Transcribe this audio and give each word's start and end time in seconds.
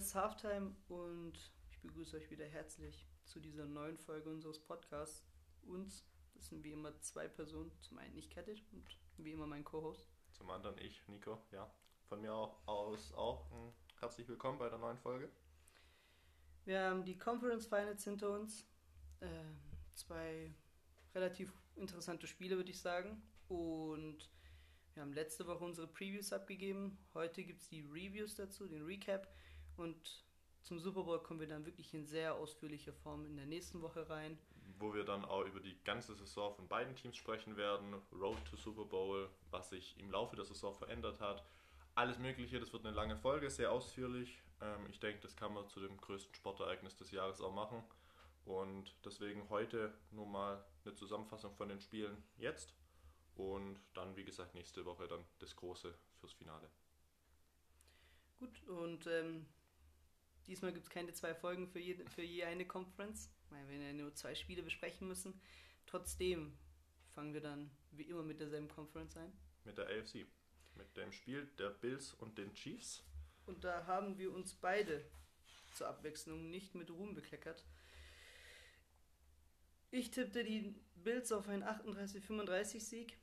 Es 0.00 0.06
ist 0.06 0.14
Halftime 0.14 0.74
und 0.88 1.34
ich 1.68 1.78
begrüße 1.80 2.16
euch 2.16 2.30
wieder 2.30 2.46
herzlich 2.46 3.06
zu 3.26 3.38
dieser 3.38 3.66
neuen 3.66 3.98
Folge 3.98 4.30
unseres 4.30 4.58
Podcasts. 4.58 5.26
Uns, 5.66 6.06
das 6.32 6.48
sind 6.48 6.64
wie 6.64 6.72
immer 6.72 6.98
zwei 7.02 7.28
Personen, 7.28 7.70
zum 7.82 7.98
einen 7.98 8.16
ich, 8.16 8.30
Kettit, 8.30 8.64
und 8.72 8.98
wie 9.18 9.32
immer 9.32 9.46
mein 9.46 9.62
Co-Host. 9.62 10.08
Zum 10.32 10.48
anderen 10.48 10.78
ich, 10.78 11.06
Nico, 11.06 11.42
ja. 11.52 11.70
Von 12.08 12.22
mir 12.22 12.32
aus 12.32 13.12
auch 13.12 13.52
ein 13.52 13.74
herzlich 14.00 14.26
willkommen 14.26 14.58
bei 14.58 14.70
der 14.70 14.78
neuen 14.78 14.96
Folge. 14.96 15.30
Wir 16.64 16.80
haben 16.80 17.04
die 17.04 17.18
Conference 17.18 17.66
Finals 17.66 18.02
hinter 18.02 18.30
uns. 18.30 18.66
Äh, 19.20 19.26
zwei 19.92 20.54
relativ 21.14 21.52
interessante 21.76 22.26
Spiele, 22.26 22.56
würde 22.56 22.70
ich 22.70 22.80
sagen. 22.80 23.22
Und 23.48 24.30
wir 24.94 25.02
haben 25.02 25.12
letzte 25.12 25.46
Woche 25.46 25.62
unsere 25.62 25.88
Previews 25.88 26.32
abgegeben. 26.32 26.96
Heute 27.12 27.44
gibt 27.44 27.60
es 27.60 27.68
die 27.68 27.82
Reviews 27.82 28.34
dazu, 28.34 28.66
den 28.66 28.82
Recap. 28.86 29.28
Und 29.80 30.24
zum 30.60 30.78
Super 30.78 31.04
Bowl 31.04 31.22
kommen 31.22 31.40
wir 31.40 31.48
dann 31.48 31.64
wirklich 31.64 31.94
in 31.94 32.04
sehr 32.04 32.34
ausführlicher 32.34 32.92
Form 32.92 33.24
in 33.24 33.36
der 33.36 33.46
nächsten 33.46 33.80
Woche 33.80 34.08
rein. 34.10 34.38
Wo 34.78 34.92
wir 34.92 35.04
dann 35.04 35.24
auch 35.24 35.44
über 35.46 35.60
die 35.60 35.76
ganze 35.84 36.14
Saison 36.14 36.54
von 36.54 36.68
beiden 36.68 36.94
Teams 36.94 37.16
sprechen 37.16 37.56
werden. 37.56 37.94
Road 38.12 38.38
to 38.50 38.56
Super 38.56 38.84
Bowl, 38.84 39.30
was 39.50 39.70
sich 39.70 39.98
im 39.98 40.10
Laufe 40.10 40.36
der 40.36 40.44
Saison 40.44 40.74
verändert 40.74 41.20
hat. 41.20 41.42
Alles 41.94 42.18
Mögliche, 42.18 42.60
das 42.60 42.72
wird 42.72 42.84
eine 42.84 42.94
lange 42.94 43.16
Folge, 43.16 43.50
sehr 43.50 43.72
ausführlich. 43.72 44.42
Ähm, 44.60 44.86
ich 44.90 45.00
denke, 45.00 45.20
das 45.22 45.34
kann 45.34 45.54
man 45.54 45.66
zu 45.68 45.80
dem 45.80 45.96
größten 45.96 46.34
Sportereignis 46.34 46.94
des 46.96 47.10
Jahres 47.10 47.40
auch 47.40 47.52
machen. 47.52 47.82
Und 48.44 48.94
deswegen 49.04 49.48
heute 49.48 49.94
nur 50.10 50.26
mal 50.26 50.62
eine 50.84 50.94
Zusammenfassung 50.94 51.54
von 51.56 51.68
den 51.68 51.80
Spielen 51.80 52.22
jetzt. 52.36 52.74
Und 53.34 53.80
dann, 53.94 54.14
wie 54.14 54.24
gesagt, 54.24 54.54
nächste 54.54 54.84
Woche 54.84 55.08
dann 55.08 55.24
das 55.38 55.56
Große 55.56 55.94
fürs 56.20 56.32
Finale. 56.34 56.68
Gut, 58.38 58.68
und 58.68 59.06
ähm, 59.06 59.46
diesmal 60.46 60.72
gibt 60.72 60.84
es 60.84 60.90
keine 60.90 61.12
zwei 61.12 61.34
Folgen 61.34 61.68
für 61.68 61.80
je, 61.80 61.96
für 62.14 62.22
je 62.22 62.44
eine 62.44 62.66
Conference, 62.66 63.30
weil 63.50 63.68
wir 63.68 63.78
ja 63.78 63.92
nur 63.92 64.14
zwei 64.14 64.34
Spiele 64.34 64.62
besprechen 64.62 65.08
müssen. 65.08 65.40
Trotzdem 65.86 66.56
fangen 67.14 67.34
wir 67.34 67.40
dann 67.40 67.70
wie 67.92 68.04
immer 68.04 68.22
mit 68.22 68.40
derselben 68.40 68.68
Conference 68.68 69.16
ein. 69.16 69.32
Mit 69.64 69.78
der 69.78 69.86
AFC. 69.86 70.26
Mit 70.76 70.96
dem 70.96 71.12
Spiel 71.12 71.46
der 71.58 71.70
Bills 71.70 72.14
und 72.14 72.38
den 72.38 72.54
Chiefs. 72.54 73.02
Und 73.46 73.64
da 73.64 73.86
haben 73.86 74.16
wir 74.18 74.32
uns 74.32 74.54
beide 74.54 75.04
zur 75.74 75.88
Abwechslung 75.88 76.50
nicht 76.50 76.74
mit 76.74 76.90
Ruhm 76.90 77.14
bekleckert. 77.14 77.64
Ich 79.90 80.10
tippte 80.10 80.44
die 80.44 80.74
Bills 80.94 81.32
auf 81.32 81.48
einen 81.48 81.64
38-35 81.64 82.80
Sieg. 82.80 83.18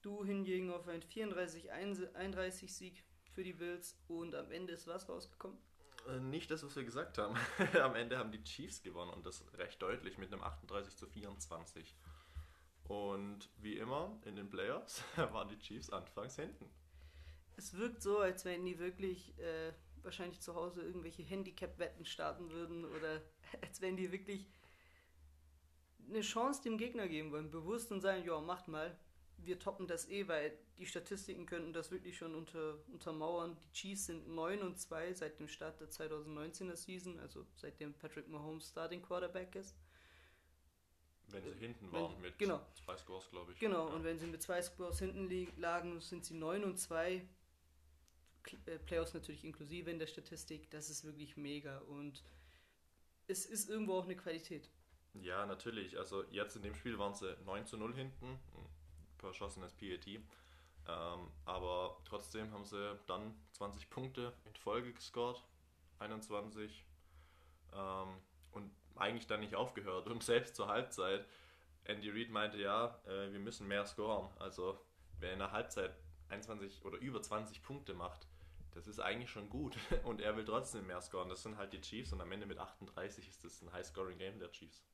Du 0.00 0.24
hingegen 0.24 0.70
auf 0.70 0.88
einen 0.88 1.02
34-31 1.02 2.68
Sieg 2.68 3.04
für 3.34 3.44
die 3.44 3.52
Bills. 3.52 3.98
Und 4.08 4.34
am 4.34 4.50
Ende 4.50 4.72
ist 4.72 4.86
was 4.86 5.08
rausgekommen? 5.08 5.58
Äh, 6.06 6.20
nicht 6.20 6.50
das, 6.50 6.62
was 6.62 6.76
wir 6.76 6.84
gesagt 6.84 7.18
haben. 7.18 7.36
am 7.82 7.94
Ende 7.94 8.18
haben 8.18 8.32
die 8.32 8.42
Chiefs 8.44 8.82
gewonnen 8.82 9.12
und 9.12 9.26
das 9.26 9.44
recht 9.54 9.80
deutlich 9.82 10.18
mit 10.18 10.32
einem 10.32 10.42
38 10.42 10.96
zu 10.96 11.06
24. 11.06 11.94
Und 12.84 13.50
wie 13.58 13.76
immer 13.76 14.18
in 14.24 14.36
den 14.36 14.48
Playoffs 14.48 15.02
waren 15.16 15.48
die 15.48 15.58
Chiefs 15.58 15.90
anfangs 15.90 16.36
hinten. 16.36 16.70
Es 17.56 17.76
wirkt 17.76 18.02
so, 18.02 18.18
als 18.18 18.44
wenn 18.44 18.64
die 18.64 18.78
wirklich 18.78 19.38
äh, 19.38 19.72
wahrscheinlich 20.02 20.40
zu 20.40 20.54
Hause 20.54 20.82
irgendwelche 20.82 21.22
Handicap-Wetten 21.22 22.04
starten 22.04 22.50
würden 22.50 22.84
oder 22.84 23.20
als 23.62 23.80
wenn 23.80 23.96
die 23.96 24.12
wirklich 24.12 24.48
eine 26.08 26.22
Chance 26.22 26.62
dem 26.62 26.78
Gegner 26.78 27.08
geben 27.08 27.32
wollen, 27.32 27.50
bewusst 27.50 27.92
und 27.92 28.00
sagen, 28.00 28.24
ja, 28.24 28.40
macht 28.40 28.68
mal, 28.68 28.96
wir 29.44 29.58
toppen 29.58 29.86
das 29.86 30.08
eh, 30.08 30.28
weil 30.28 30.56
die 30.78 30.86
Statistiken 30.86 31.46
könnten 31.46 31.72
das 31.72 31.90
wirklich 31.90 32.16
schon 32.16 32.34
unter, 32.34 32.78
untermauern. 32.92 33.56
Die 33.64 33.72
Chiefs 33.72 34.06
sind 34.06 34.28
9 34.28 34.62
und 34.62 34.78
2 34.78 35.14
seit 35.14 35.38
dem 35.38 35.48
Start 35.48 35.80
der 35.80 35.88
2019er 35.90 36.76
Season, 36.76 37.18
also 37.20 37.46
seitdem 37.56 37.94
Patrick 37.94 38.28
Mahomes 38.28 38.68
Starting 38.68 39.02
Quarterback 39.02 39.54
ist. 39.56 39.76
Wenn 41.28 41.44
sie 41.44 41.52
hinten 41.58 41.92
waren 41.92 42.14
wenn, 42.14 42.22
mit 42.22 42.38
genau. 42.38 42.64
zwei 42.84 42.96
Scores, 42.96 43.28
glaube 43.30 43.52
ich. 43.52 43.58
Genau, 43.58 43.88
ja. 43.88 43.94
und 43.94 44.04
wenn 44.04 44.18
sie 44.18 44.26
mit 44.26 44.42
zwei 44.42 44.62
Scores 44.62 44.98
hinten 44.98 45.28
lagen, 45.60 46.00
sind 46.00 46.24
sie 46.24 46.34
9 46.34 46.64
und 46.64 46.78
2. 46.78 47.22
Äh, 48.64 48.78
Playoffs 48.78 49.12
natürlich 49.12 49.44
inklusive 49.44 49.90
in 49.90 49.98
der 49.98 50.06
Statistik. 50.06 50.70
Das 50.70 50.88
ist 50.88 51.04
wirklich 51.04 51.36
mega 51.36 51.78
und 51.80 52.22
es 53.26 53.44
ist 53.44 53.68
irgendwo 53.68 53.94
auch 53.94 54.04
eine 54.04 54.16
Qualität. 54.16 54.70
Ja, 55.14 55.44
natürlich. 55.44 55.98
Also 55.98 56.24
jetzt 56.30 56.56
in 56.56 56.62
dem 56.62 56.74
Spiel 56.74 56.98
waren 56.98 57.14
sie 57.14 57.36
9 57.44 57.66
zu 57.66 57.76
0 57.76 57.94
hinten, 57.94 58.38
verschossenes 59.18 59.72
PAT. 59.72 60.06
Ähm, 60.06 61.30
aber 61.44 61.98
trotzdem 62.04 62.50
haben 62.52 62.64
sie 62.64 62.98
dann 63.06 63.34
20 63.52 63.90
Punkte 63.90 64.32
in 64.46 64.54
Folge 64.56 64.92
gescored, 64.92 65.42
21. 65.98 66.84
Ähm, 67.74 68.08
und 68.52 68.70
eigentlich 68.96 69.26
dann 69.26 69.40
nicht 69.40 69.54
aufgehört. 69.54 70.08
Und 70.08 70.22
selbst 70.22 70.56
zur 70.56 70.68
Halbzeit, 70.68 71.26
Andy 71.84 72.10
Reid 72.10 72.30
meinte 72.30 72.58
ja, 72.58 72.98
äh, 73.06 73.32
wir 73.32 73.38
müssen 73.38 73.68
mehr 73.68 73.86
scoren. 73.86 74.30
Also 74.38 74.78
wer 75.20 75.32
in 75.32 75.38
der 75.38 75.52
Halbzeit 75.52 75.94
21 76.30 76.84
oder 76.84 76.98
über 76.98 77.20
20 77.20 77.62
Punkte 77.62 77.94
macht, 77.94 78.26
das 78.72 78.86
ist 78.86 79.00
eigentlich 79.00 79.30
schon 79.30 79.48
gut. 79.48 79.76
Und 80.04 80.20
er 80.20 80.36
will 80.36 80.44
trotzdem 80.44 80.86
mehr 80.86 81.00
scoren. 81.00 81.28
Das 81.28 81.42
sind 81.42 81.56
halt 81.56 81.72
die 81.72 81.80
Chiefs 81.80 82.12
und 82.12 82.20
am 82.20 82.30
Ende 82.30 82.46
mit 82.46 82.58
38 82.58 83.28
ist 83.28 83.44
das 83.44 83.62
ein 83.62 83.72
High-Scoring-Game 83.72 84.38
der 84.38 84.50
Chiefs. 84.52 84.84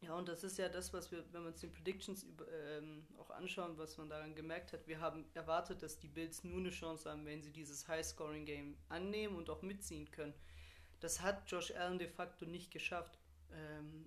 Ja, 0.00 0.14
und 0.14 0.28
das 0.28 0.44
ist 0.44 0.58
ja 0.58 0.68
das, 0.68 0.92
was 0.92 1.10
wir, 1.10 1.24
wenn 1.32 1.42
wir 1.42 1.48
uns 1.48 1.60
die 1.60 1.66
Predictions 1.66 2.24
ähm, 2.52 3.04
auch 3.18 3.30
anschauen, 3.30 3.76
was 3.78 3.96
man 3.96 4.08
daran 4.08 4.34
gemerkt 4.34 4.72
hat. 4.72 4.86
Wir 4.86 5.00
haben 5.00 5.24
erwartet, 5.34 5.82
dass 5.82 5.98
die 5.98 6.08
Bills 6.08 6.44
nur 6.44 6.58
eine 6.58 6.70
Chance 6.70 7.10
haben, 7.10 7.26
wenn 7.26 7.42
sie 7.42 7.52
dieses 7.52 7.88
High-Scoring-Game 7.88 8.76
annehmen 8.88 9.36
und 9.36 9.50
auch 9.50 9.62
mitziehen 9.62 10.08
können. 10.12 10.34
Das 11.00 11.20
hat 11.20 11.50
Josh 11.50 11.72
Allen 11.72 11.98
de 11.98 12.08
facto 12.08 12.46
nicht 12.46 12.70
geschafft. 12.70 13.18
Ähm, 13.52 14.06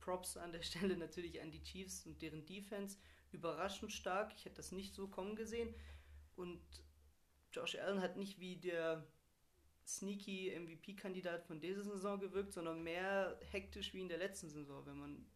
Props 0.00 0.38
an 0.38 0.52
der 0.52 0.62
Stelle 0.62 0.96
natürlich 0.96 1.42
an 1.42 1.50
die 1.50 1.62
Chiefs 1.62 2.06
und 2.06 2.22
deren 2.22 2.46
Defense. 2.46 2.96
Überraschend 3.30 3.92
stark. 3.92 4.32
Ich 4.36 4.46
hätte 4.46 4.56
das 4.56 4.72
nicht 4.72 4.94
so 4.94 5.06
kommen 5.06 5.36
gesehen. 5.36 5.74
Und 6.34 6.62
Josh 7.52 7.76
Allen 7.76 8.00
hat 8.00 8.16
nicht 8.16 8.40
wie 8.40 8.56
der 8.56 9.06
sneaky 9.96 10.58
MVP-Kandidat 10.58 11.44
von 11.44 11.60
dieser 11.60 11.82
Saison 11.82 12.18
gewirkt, 12.20 12.52
sondern 12.52 12.82
mehr 12.82 13.38
hektisch 13.50 13.92
wie 13.94 14.00
in 14.00 14.08
der 14.08 14.18
letzten 14.18 14.48
Saison, 14.48 14.84
wenn 14.86 14.98
man 14.98 15.26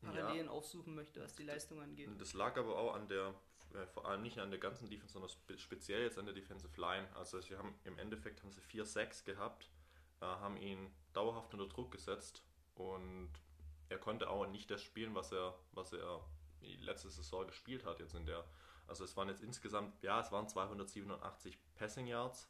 Parallelen 0.00 0.46
ja. 0.46 0.52
aufsuchen 0.52 0.94
möchte, 0.94 1.22
was 1.22 1.34
die 1.34 1.42
Leistung 1.42 1.80
angeht. 1.80 2.08
Das 2.18 2.34
lag 2.34 2.56
aber 2.56 2.76
auch 2.78 2.94
an 2.94 3.08
der, 3.08 3.34
äh, 3.74 3.86
vor 3.86 4.06
allem 4.06 4.22
nicht 4.22 4.38
an 4.38 4.50
der 4.50 4.60
ganzen 4.60 4.88
Defense, 4.88 5.12
sondern 5.12 5.30
spe 5.30 5.58
speziell 5.58 6.02
jetzt 6.02 6.18
an 6.18 6.26
der 6.26 6.34
Defensive 6.34 6.80
Line. 6.80 7.08
Also 7.16 7.40
sie 7.40 7.56
haben 7.56 7.74
im 7.84 7.98
Endeffekt 7.98 8.42
haben 8.42 8.52
sie 8.52 8.60
4-6 8.60 9.24
gehabt, 9.24 9.70
äh, 10.20 10.26
haben 10.26 10.56
ihn 10.56 10.90
dauerhaft 11.12 11.52
unter 11.54 11.66
Druck 11.66 11.90
gesetzt 11.92 12.42
und 12.74 13.30
er 13.88 13.98
konnte 13.98 14.28
auch 14.30 14.46
nicht 14.46 14.70
das 14.70 14.82
spielen, 14.82 15.14
was 15.14 15.32
er, 15.32 15.58
was 15.72 15.92
er 15.92 16.24
die 16.60 16.76
letzte 16.76 17.10
Saison 17.10 17.46
gespielt 17.46 17.84
hat 17.84 18.00
jetzt 18.00 18.14
in 18.14 18.26
der. 18.26 18.44
Also 18.86 19.04
es 19.04 19.16
waren 19.16 19.28
jetzt 19.28 19.42
insgesamt, 19.42 20.00
ja, 20.02 20.20
es 20.20 20.30
waren 20.30 20.48
287 20.48 21.58
Passing 21.74 22.06
Yards, 22.06 22.48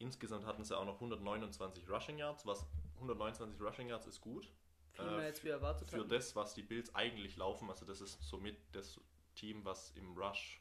Insgesamt 0.00 0.46
hatten 0.46 0.64
sie 0.64 0.76
auch 0.76 0.86
noch 0.86 0.94
129 0.94 1.88
Rushing 1.88 2.18
Yards, 2.18 2.46
was 2.46 2.66
129 2.94 3.60
Rushing 3.60 3.88
Yards 3.88 4.06
ist 4.06 4.20
gut. 4.22 4.50
Viel 4.92 5.04
mehr 5.04 5.20
äh, 5.20 5.26
als 5.26 5.44
wir 5.44 5.52
erwartet 5.52 5.90
Für 5.90 5.98
hatten. 5.98 6.08
das, 6.08 6.34
was 6.34 6.54
die 6.54 6.62
Bills 6.62 6.94
eigentlich 6.94 7.36
laufen, 7.36 7.68
also 7.68 7.84
das 7.84 8.00
ist 8.00 8.18
somit 8.22 8.56
das 8.72 8.98
Team, 9.34 9.62
was 9.64 9.90
im 9.90 10.16
Rush 10.16 10.60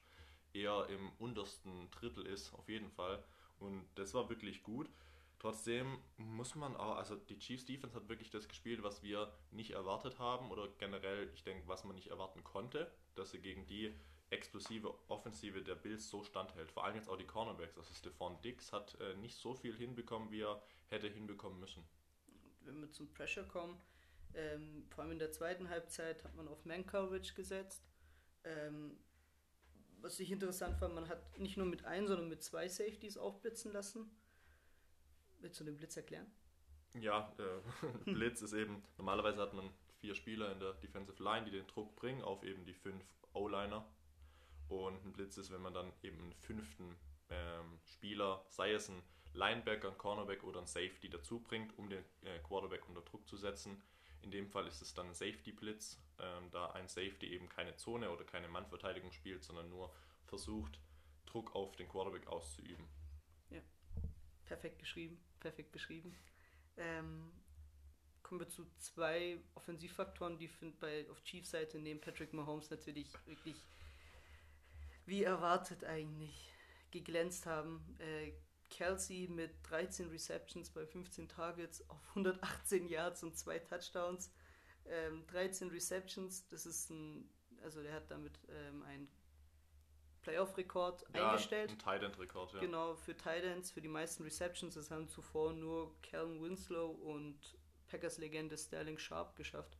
eher 0.53 0.87
im 0.89 1.09
untersten 1.19 1.89
Drittel 1.91 2.25
ist, 2.25 2.53
auf 2.53 2.67
jeden 2.67 2.89
Fall. 2.91 3.23
Und 3.59 3.85
das 3.95 4.13
war 4.13 4.29
wirklich 4.29 4.61
gut. 4.61 4.89
Trotzdem 5.39 5.99
muss 6.17 6.55
man 6.55 6.75
auch, 6.75 6.97
also 6.97 7.15
die 7.15 7.39
Chiefs 7.39 7.63
Defense 7.63 7.95
hat 7.95 8.09
wirklich 8.09 8.29
das 8.29 8.49
gespielt, 8.49 8.83
was 8.83 9.03
wir 9.03 9.31
nicht 9.51 9.71
erwartet 9.71 10.19
haben 10.19 10.51
oder 10.51 10.67
generell, 10.79 11.31
ich 11.33 11.43
denke, 11.43 11.65
was 11.65 11.85
man 11.85 11.95
nicht 11.95 12.07
erwarten 12.07 12.43
konnte, 12.43 12.91
dass 13.15 13.31
sie 13.31 13.39
gegen 13.39 13.65
die 13.65 13.93
explosive 14.29 14.93
Offensive 15.07 15.61
der 15.61 15.75
Bills 15.75 16.09
so 16.09 16.23
standhält. 16.23 16.71
Vor 16.71 16.85
allem 16.85 16.95
jetzt 16.95 17.09
auch 17.09 17.17
die 17.17 17.25
Cornerbacks. 17.25 17.77
Also 17.77 17.93
Stephon 17.93 18.39
Dix 18.41 18.71
hat 18.71 18.99
äh, 18.99 19.15
nicht 19.15 19.35
so 19.35 19.53
viel 19.53 19.75
hinbekommen, 19.75 20.31
wie 20.31 20.41
er 20.41 20.61
hätte 20.89 21.07
hinbekommen 21.07 21.59
müssen. 21.59 21.83
Wenn 22.61 22.79
wir 22.81 22.91
zum 22.91 23.11
Pressure 23.13 23.45
kommen, 23.45 23.79
ähm, 24.35 24.85
vor 24.89 25.03
allem 25.03 25.13
in 25.13 25.19
der 25.19 25.31
zweiten 25.31 25.69
Halbzeit 25.69 26.23
hat 26.23 26.35
man 26.35 26.47
auf 26.47 26.65
Man 26.65 26.85
Coverage 26.85 27.33
gesetzt. 27.33 27.83
Ähm, 28.43 28.97
was 30.01 30.19
ich 30.19 30.31
interessant 30.31 30.77
fand, 30.77 30.95
man 30.95 31.09
hat 31.09 31.37
nicht 31.39 31.57
nur 31.57 31.65
mit 31.65 31.85
ein, 31.85 32.07
sondern 32.07 32.29
mit 32.29 32.43
zwei 32.43 32.69
Safeties 32.69 33.17
aufblitzen 33.17 33.73
lassen. 33.73 34.09
Willst 35.39 35.59
du 35.59 35.63
den 35.63 35.77
Blitz 35.77 35.97
erklären? 35.97 36.27
Ja, 36.93 37.33
äh, 37.37 37.87
Blitz 38.11 38.41
ist 38.41 38.53
eben, 38.53 38.83
normalerweise 38.97 39.41
hat 39.41 39.53
man 39.53 39.69
vier 39.97 40.15
Spieler 40.15 40.51
in 40.51 40.59
der 40.59 40.73
Defensive 40.73 41.21
Line, 41.21 41.45
die 41.45 41.51
den 41.51 41.67
Druck 41.67 41.95
bringen 41.95 42.21
auf 42.21 42.43
eben 42.43 42.65
die 42.65 42.73
fünf 42.73 43.03
O-Liner 43.33 43.85
und 44.69 45.03
ein 45.05 45.11
Blitz 45.11 45.37
ist, 45.37 45.51
wenn 45.51 45.61
man 45.61 45.73
dann 45.73 45.91
eben 46.03 46.19
einen 46.19 46.33
fünften 46.33 46.95
ähm, 47.29 47.79
Spieler, 47.85 48.45
sei 48.49 48.71
es 48.73 48.89
ein 48.89 49.01
Linebacker, 49.33 49.89
ein 49.89 49.97
Cornerback 49.97 50.43
oder 50.43 50.59
ein 50.59 50.67
Safety 50.67 51.09
dazu 51.09 51.39
bringt, 51.39 51.77
um 51.77 51.89
den 51.89 52.03
äh, 52.23 52.39
Quarterback 52.39 52.87
unter 52.87 53.01
Druck 53.01 53.27
zu 53.27 53.37
setzen. 53.37 53.81
In 54.21 54.31
dem 54.31 54.49
Fall 54.49 54.67
ist 54.67 54.81
es 54.81 54.93
dann 54.93 55.07
ein 55.07 55.13
Safety-Blitz, 55.13 55.97
ähm, 56.19 56.49
da 56.51 56.71
ein 56.71 56.87
Safety 56.87 57.27
eben 57.27 57.47
keine 57.47 57.75
Zone 57.75 58.09
oder 58.09 58.25
keine 58.25 58.47
Mannverteidigung 58.47 59.11
spielt, 59.11 59.43
sondern 59.43 59.69
nur 59.69 59.93
versucht, 60.25 60.79
Druck 61.25 61.55
auf 61.55 61.75
den 61.75 61.87
Quarterback 61.87 62.27
auszuüben. 62.27 62.85
Ja. 63.49 63.61
perfekt 64.45 64.79
geschrieben, 64.79 65.23
perfekt 65.39 65.71
beschrieben. 65.71 66.13
Ähm, 66.77 67.31
kommen 68.23 68.41
wir 68.41 68.49
zu 68.49 68.65
zwei 68.77 69.39
Offensivfaktoren, 69.55 70.37
die 70.37 70.47
find 70.47 70.79
bei 70.79 71.09
auf 71.09 71.23
Chiefs 71.23 71.51
Seite 71.51 71.79
neben 71.79 72.01
Patrick 72.01 72.33
Mahomes 72.33 72.69
natürlich 72.69 73.13
wirklich 73.25 73.65
wie 75.09 75.23
erwartet 75.23 75.83
eigentlich 75.83 76.53
geglänzt 76.91 77.45
haben. 77.45 77.97
Äh, 77.99 78.33
Kelsey 78.69 79.27
mit 79.27 79.51
13 79.63 80.09
Receptions 80.09 80.69
bei 80.69 80.85
15 80.85 81.27
Targets 81.27 81.87
auf 81.89 82.07
118 82.09 82.87
Yards 82.87 83.23
und 83.23 83.37
zwei 83.37 83.59
Touchdowns. 83.59 84.31
Ähm, 84.85 85.25
13 85.27 85.69
Receptions, 85.69 86.47
das 86.47 86.65
ist 86.65 86.89
ein, 86.89 87.29
also 87.63 87.81
der 87.81 87.93
hat 87.93 88.09
damit 88.09 88.39
ähm, 88.49 88.83
einen 88.83 89.07
Playoff-Rekord 90.21 91.05
ja, 91.13 91.29
eingestellt. 91.29 91.71
Ein 91.71 91.79
Tight-End-Rekord, 91.79 92.53
ja. 92.53 92.59
Genau, 92.59 92.95
für 92.95 93.15
Tight-Ends, 93.15 93.71
für 93.71 93.81
die 93.81 93.87
meisten 93.87 94.23
Receptions. 94.23 94.75
Das 94.75 94.91
haben 94.91 95.07
zuvor 95.07 95.53
nur 95.53 95.99
Calvin 96.01 96.41
Winslow 96.41 96.91
und 96.91 97.57
Packers-Legende 97.87 98.57
Sterling 98.57 98.99
Sharp 98.99 99.35
geschafft. 99.35 99.78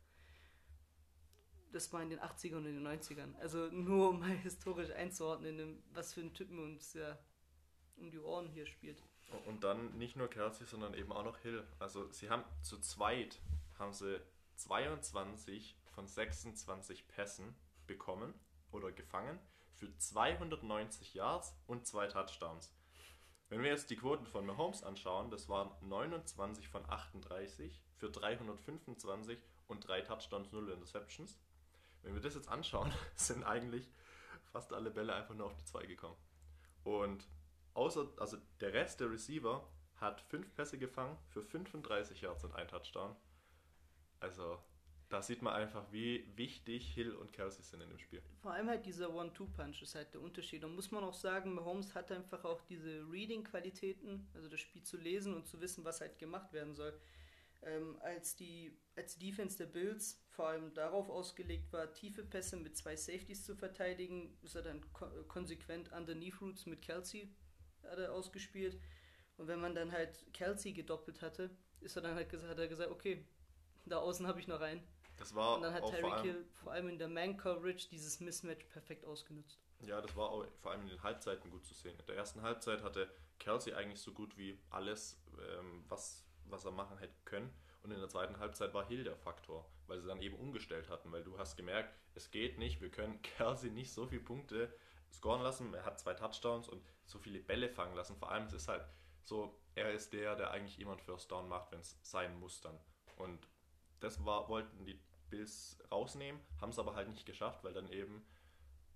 Das 1.72 1.92
war 1.92 2.02
in 2.02 2.10
den 2.10 2.20
80ern 2.20 2.56
und 2.56 2.64
den 2.64 2.86
90ern. 2.86 3.36
Also 3.40 3.68
nur 3.68 4.10
um 4.10 4.20
mal 4.20 4.30
historisch 4.42 4.90
einzuordnen, 4.90 5.82
was 5.92 6.14
für 6.14 6.20
ein 6.20 6.34
Typen 6.34 6.58
uns 6.58 6.94
ja 6.94 7.18
um 7.96 8.10
die 8.10 8.18
Ohren 8.18 8.48
hier 8.48 8.66
spielt. 8.66 9.02
Und 9.46 9.62
dann 9.62 9.96
nicht 9.96 10.16
nur 10.16 10.28
Kelsey, 10.28 10.66
sondern 10.66 10.94
eben 10.94 11.12
auch 11.12 11.24
noch 11.24 11.38
Hill. 11.38 11.64
Also 11.78 12.10
sie 12.10 12.30
haben 12.30 12.44
zu 12.62 12.78
zweit 12.78 13.40
haben 13.78 13.92
sie 13.92 14.20
22 14.56 15.76
von 15.92 16.06
26 16.06 17.08
Pässen 17.08 17.54
bekommen 17.86 18.34
oder 18.72 18.92
gefangen 18.92 19.38
für 19.74 19.96
290 19.96 21.14
Yards 21.14 21.56
und 21.66 21.86
zwei 21.86 22.06
Touchdowns. 22.06 22.74
Wenn 23.48 23.62
wir 23.62 23.70
jetzt 23.70 23.90
die 23.90 23.96
Quoten 23.96 24.26
von 24.26 24.46
Mahomes 24.46 24.84
anschauen, 24.84 25.30
das 25.30 25.48
waren 25.48 25.70
29 25.88 26.68
von 26.68 26.88
38 26.88 27.82
für 27.96 28.10
325 28.10 29.42
und 29.66 29.88
drei 29.88 30.02
Touchdowns, 30.02 30.52
null 30.52 30.70
Interceptions. 30.70 31.40
Wenn 32.02 32.14
wir 32.14 32.20
das 32.20 32.34
jetzt 32.34 32.48
anschauen, 32.48 32.92
sind 33.14 33.44
eigentlich 33.44 33.90
fast 34.52 34.72
alle 34.72 34.90
Bälle 34.90 35.14
einfach 35.14 35.34
nur 35.34 35.46
auf 35.46 35.56
die 35.56 35.64
2 35.64 35.86
gekommen. 35.86 36.16
Und 36.84 37.28
außer, 37.74 38.08
also 38.16 38.38
der 38.60 38.72
Rest 38.72 39.00
der 39.00 39.10
Receiver 39.10 39.66
hat 39.96 40.20
fünf 40.22 40.52
Pässe 40.54 40.78
gefangen 40.78 41.16
für 41.28 41.42
35 41.42 42.22
Yards 42.22 42.44
und 42.44 42.54
ein 42.54 42.68
Touchdown. 42.68 43.14
Also 44.18 44.58
da 45.10 45.20
sieht 45.22 45.42
man 45.42 45.54
einfach, 45.54 45.84
wie 45.90 46.24
wichtig 46.36 46.94
Hill 46.94 47.14
und 47.16 47.32
Kelsey 47.32 47.64
sind 47.64 47.82
in 47.82 47.88
dem 47.88 47.98
Spiel. 47.98 48.22
Vor 48.42 48.52
allem 48.52 48.68
halt 48.68 48.86
dieser 48.86 49.12
One-Two-Punch 49.12 49.82
ist 49.82 49.96
halt 49.96 50.14
der 50.14 50.20
Unterschied. 50.20 50.62
Da 50.62 50.68
muss 50.68 50.92
man 50.92 51.02
auch 51.02 51.14
sagen, 51.14 51.52
Mahomes 51.52 51.94
hat 51.96 52.12
einfach 52.12 52.44
auch 52.44 52.62
diese 52.62 53.04
Reading-Qualitäten, 53.10 54.28
also 54.34 54.48
das 54.48 54.60
Spiel 54.60 54.82
zu 54.84 54.96
lesen 54.96 55.34
und 55.34 55.46
zu 55.48 55.60
wissen, 55.60 55.84
was 55.84 56.00
halt 56.00 56.18
gemacht 56.18 56.52
werden 56.52 56.74
soll. 56.74 56.96
Ähm, 57.62 57.98
als 58.00 58.36
die 58.36 58.78
als 58.96 59.18
Defense 59.18 59.56
der 59.56 59.66
Bills 59.66 60.22
vor 60.28 60.48
allem 60.48 60.72
darauf 60.74 61.08
ausgelegt 61.08 61.72
war, 61.72 61.92
tiefe 61.92 62.24
Pässe 62.24 62.56
mit 62.56 62.76
zwei 62.76 62.96
Safeties 62.96 63.44
zu 63.44 63.54
verteidigen, 63.54 64.38
ist 64.42 64.54
er 64.54 64.62
dann 64.62 64.80
ko 64.92 65.06
konsequent 65.28 65.92
underneath 65.92 66.40
Routes 66.40 66.66
mit 66.66 66.82
Kelsey 66.82 67.34
ausgespielt. 68.10 68.78
Und 69.36 69.48
wenn 69.48 69.60
man 69.60 69.74
dann 69.74 69.90
halt 69.90 70.26
Kelsey 70.32 70.72
gedoppelt 70.72 71.22
hatte, 71.22 71.50
ist 71.80 71.96
er 71.96 72.02
dann 72.02 72.14
halt 72.14 72.30
hat 72.32 72.58
er 72.58 72.68
gesagt, 72.68 72.90
okay, 72.90 73.24
da 73.86 73.98
außen 73.98 74.26
habe 74.26 74.38
ich 74.38 74.48
noch 74.48 74.60
einen. 74.60 74.82
Das 75.16 75.34
war 75.34 75.56
und 75.56 75.62
dann 75.62 75.74
hat 75.74 75.86
Tyreek 75.86 76.20
Hill 76.20 76.46
vor 76.52 76.72
allem 76.72 76.88
in 76.88 76.98
der 76.98 77.08
Man-Coverage 77.08 77.88
dieses 77.88 78.20
Mismatch 78.20 78.64
perfekt 78.66 79.04
ausgenutzt. 79.04 79.60
Ja, 79.80 80.00
das 80.00 80.14
war 80.16 80.30
auch 80.30 80.46
vor 80.60 80.72
allem 80.72 80.82
in 80.82 80.88
den 80.88 81.02
Halbzeiten 81.02 81.50
gut 81.50 81.64
zu 81.64 81.74
sehen. 81.74 81.98
In 81.98 82.06
der 82.06 82.16
ersten 82.16 82.42
Halbzeit 82.42 82.82
hatte 82.82 83.10
Kelsey 83.38 83.74
eigentlich 83.74 84.00
so 84.00 84.12
gut 84.12 84.36
wie 84.36 84.58
alles, 84.70 85.18
ähm, 85.38 85.84
was, 85.88 86.24
was 86.50 86.64
er 86.64 86.72
machen 86.72 86.98
hätte 86.98 87.14
können. 87.24 87.52
Und 87.82 87.92
in 87.92 87.98
der 87.98 88.08
zweiten 88.08 88.38
Halbzeit 88.38 88.74
war 88.74 88.86
Hill 88.86 89.04
der 89.04 89.16
Faktor, 89.16 89.66
weil 89.86 90.00
sie 90.00 90.06
dann 90.06 90.20
eben 90.20 90.36
umgestellt 90.36 90.90
hatten, 90.90 91.10
weil 91.12 91.24
du 91.24 91.38
hast 91.38 91.56
gemerkt, 91.56 91.94
es 92.14 92.30
geht 92.30 92.58
nicht, 92.58 92.80
wir 92.80 92.90
können 92.90 93.22
Kelsey 93.36 93.70
nicht 93.70 93.92
so 93.92 94.06
viele 94.06 94.22
Punkte 94.22 94.72
scoren 95.12 95.42
lassen. 95.42 95.72
Er 95.74 95.84
hat 95.84 95.98
zwei 95.98 96.14
Touchdowns 96.14 96.68
und 96.68 96.82
so 97.06 97.18
viele 97.18 97.40
Bälle 97.40 97.68
fangen 97.68 97.94
lassen. 97.96 98.16
Vor 98.16 98.30
allem 98.30 98.46
es 98.46 98.52
ist 98.52 98.68
halt 98.68 98.84
so, 99.24 99.58
er 99.74 99.92
ist 99.92 100.12
der, 100.12 100.36
der 100.36 100.50
eigentlich 100.50 100.76
jemand 100.76 101.00
First 101.00 101.30
Down 101.30 101.48
macht, 101.48 101.72
wenn 101.72 101.80
es 101.80 101.98
sein 102.02 102.38
muss 102.38 102.60
dann. 102.60 102.78
Und 103.16 103.48
das 104.00 104.24
war, 104.24 104.48
wollten 104.48 104.84
die 104.84 105.00
Bills 105.28 105.78
rausnehmen, 105.90 106.40
haben 106.60 106.70
es 106.70 106.78
aber 106.78 106.94
halt 106.94 107.08
nicht 107.08 107.26
geschafft, 107.26 107.62
weil 107.64 107.72
dann 107.72 107.88
eben, 107.88 108.26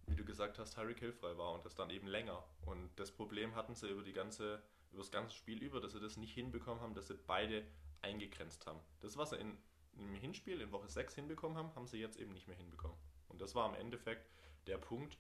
wie 0.07 0.17
du 0.17 0.25
gesagt 0.25 0.59
hast, 0.59 0.75
Tyreek 0.75 0.99
Hill 0.99 1.13
frei 1.13 1.37
war 1.39 1.53
und 1.53 1.65
das 1.65 1.75
dann 1.75 1.91
eben 1.91 2.07
länger. 2.07 2.45
Und 2.63 2.91
das 2.97 3.13
Problem 3.13 3.55
hatten 3.55 3.75
sie 3.75 3.89
über 3.89 4.03
die 4.03 4.13
ganze, 4.13 4.63
über 4.95 5.03
das 5.03 5.11
ganze 5.11 5.35
Spiel 5.35 5.63
über, 5.63 5.81
dass 5.81 5.93
sie 5.93 6.01
das 6.01 6.17
nicht 6.17 6.33
hinbekommen 6.33 6.83
haben, 6.83 6.95
dass 6.95 7.09
sie 7.09 7.19
beide 7.27 7.67
eingegrenzt 8.01 8.67
haben. 8.67 8.81
Das, 9.01 9.17
was 9.17 9.31
sie 9.31 9.37
in, 9.37 9.59
im 9.99 10.15
Hinspiel 10.15 10.61
in 10.61 10.73
Woche 10.73 10.89
6 10.89 11.15
hinbekommen 11.15 11.59
haben, 11.59 11.75
haben 11.75 11.87
sie 11.87 11.99
jetzt 11.99 12.19
eben 12.19 12.33
nicht 12.33 12.47
mehr 12.47 12.57
hinbekommen. 12.57 12.97
Und 13.29 13.41
das 13.41 13.55
war 13.55 13.69
im 13.69 13.75
Endeffekt 13.75 14.31
der 14.67 14.79
Punkt, 14.79 15.19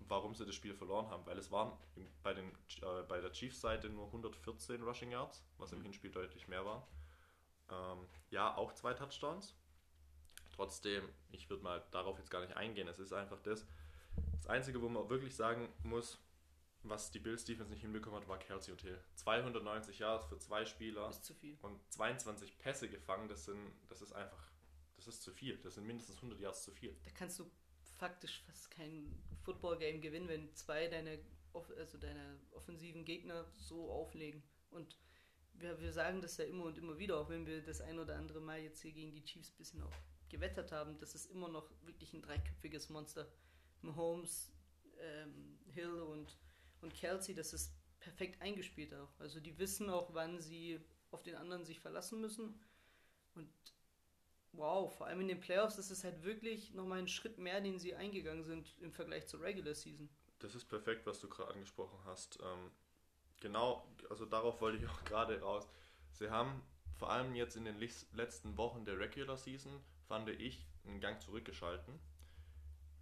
warum 0.00 0.34
sie 0.34 0.44
das 0.44 0.54
Spiel 0.54 0.74
verloren 0.74 1.08
haben, 1.08 1.24
weil 1.26 1.38
es 1.38 1.50
waren 1.50 1.72
bei, 2.22 2.34
den, 2.34 2.50
äh, 2.82 3.02
bei 3.08 3.20
der 3.20 3.32
Chiefs-Seite 3.32 3.88
nur 3.88 4.06
114 4.06 4.82
Rushing 4.82 5.10
Yards, 5.10 5.44
was 5.58 5.72
im 5.72 5.78
mhm. 5.78 5.84
Hinspiel 5.84 6.10
deutlich 6.10 6.48
mehr 6.48 6.64
war. 6.64 6.86
Ähm, 7.70 8.06
ja, 8.30 8.56
auch 8.56 8.72
zwei 8.72 8.94
Touchdowns. 8.94 9.54
Trotzdem, 10.54 11.08
ich 11.30 11.48
würde 11.50 11.62
mal 11.62 11.84
darauf 11.90 12.18
jetzt 12.18 12.30
gar 12.30 12.40
nicht 12.40 12.56
eingehen. 12.56 12.88
Es 12.88 12.98
ist 12.98 13.12
einfach 13.12 13.40
das. 13.40 13.66
Das 14.32 14.46
Einzige, 14.46 14.80
wo 14.80 14.88
man 14.88 15.08
wirklich 15.08 15.34
sagen 15.34 15.68
muss, 15.82 16.18
was 16.88 17.10
die 17.10 17.18
Bills 17.18 17.44
Defense 17.44 17.70
nicht 17.70 17.82
hinbekommen 17.82 18.20
hat, 18.20 18.28
war 18.28 18.38
Kelsey 18.38 18.76
Hill. 18.78 18.98
290 19.16 19.98
Yards 19.98 20.26
für 20.26 20.38
zwei 20.38 20.64
Spieler 20.64 21.08
ist 21.08 21.24
zu 21.24 21.34
viel. 21.34 21.56
und 21.62 21.80
22 21.92 22.58
Pässe 22.58 22.88
gefangen, 22.88 23.28
das 23.28 23.44
sind, 23.44 23.72
das 23.88 24.02
ist 24.02 24.12
einfach, 24.12 24.50
das 24.96 25.06
ist 25.06 25.22
zu 25.22 25.32
viel. 25.32 25.56
Das 25.58 25.74
sind 25.74 25.86
mindestens 25.86 26.16
100 26.16 26.40
Yards 26.40 26.64
zu 26.64 26.70
viel. 26.72 26.96
Da 27.04 27.10
kannst 27.10 27.38
du 27.38 27.50
faktisch 27.98 28.42
fast 28.46 28.70
kein 28.70 29.12
Football-Game 29.44 30.00
gewinnen, 30.00 30.28
wenn 30.28 30.54
zwei 30.54 30.88
deine, 30.88 31.18
also 31.78 31.98
deine 31.98 32.38
offensiven 32.52 33.04
Gegner 33.04 33.46
so 33.56 33.90
auflegen. 33.90 34.42
Und 34.70 34.98
wir, 35.54 35.80
wir 35.80 35.92
sagen 35.92 36.20
das 36.20 36.36
ja 36.36 36.44
immer 36.44 36.64
und 36.64 36.78
immer 36.78 36.98
wieder, 36.98 37.18
auch 37.18 37.28
wenn 37.28 37.46
wir 37.46 37.62
das 37.62 37.80
ein 37.80 37.98
oder 37.98 38.16
andere 38.16 38.40
Mal 38.40 38.60
jetzt 38.60 38.82
hier 38.82 38.92
gegen 38.92 39.12
die 39.12 39.24
Chiefs 39.24 39.50
ein 39.50 39.56
bisschen 39.56 39.82
auch 39.82 39.92
gewettert 40.28 40.72
haben, 40.72 40.98
das 40.98 41.14
ist 41.14 41.26
immer 41.26 41.48
noch 41.48 41.70
wirklich 41.82 42.12
ein 42.12 42.22
dreiköpfiges 42.22 42.88
Monster. 42.90 43.30
Mahomes, 43.82 44.52
ähm, 44.98 45.58
Hill 45.72 46.00
und, 46.00 46.36
und 46.86 46.94
Kelsey, 46.94 47.34
das 47.34 47.52
ist 47.52 47.72
perfekt 47.98 48.40
eingespielt 48.40 48.94
auch. 48.94 49.10
Also 49.18 49.40
die 49.40 49.58
wissen 49.58 49.90
auch, 49.90 50.14
wann 50.14 50.40
sie 50.40 50.80
auf 51.10 51.22
den 51.22 51.34
anderen 51.34 51.64
sich 51.64 51.80
verlassen 51.80 52.20
müssen. 52.20 52.60
Und 53.34 53.50
wow, 54.52 54.94
vor 54.96 55.08
allem 55.08 55.20
in 55.20 55.28
den 55.28 55.40
Playoffs 55.40 55.78
ist 55.78 55.90
es 55.90 56.04
halt 56.04 56.22
wirklich 56.22 56.72
nochmal 56.74 57.00
ein 57.00 57.08
Schritt 57.08 57.38
mehr, 57.38 57.60
den 57.60 57.80
sie 57.80 57.96
eingegangen 57.96 58.44
sind 58.44 58.78
im 58.80 58.92
Vergleich 58.92 59.26
zur 59.26 59.40
Regular 59.40 59.74
Season. 59.74 60.08
Das 60.38 60.54
ist 60.54 60.66
perfekt, 60.66 61.06
was 61.06 61.18
du 61.18 61.28
gerade 61.28 61.54
angesprochen 61.54 61.98
hast. 62.04 62.38
Ähm, 62.40 62.70
genau, 63.40 63.84
also 64.08 64.24
darauf 64.24 64.60
wollte 64.60 64.78
ich 64.78 64.88
auch 64.88 65.04
gerade 65.04 65.40
raus. 65.40 65.68
Sie 66.12 66.30
haben 66.30 66.62
vor 66.94 67.10
allem 67.10 67.34
jetzt 67.34 67.56
in 67.56 67.64
den 67.64 67.80
letzten 68.12 68.56
Wochen 68.56 68.84
der 68.84 69.00
Regular 69.00 69.36
Season, 69.36 69.80
fand 70.06 70.28
ich, 70.28 70.64
einen 70.86 71.00
Gang 71.00 71.20
zurückgeschalten. 71.20 71.98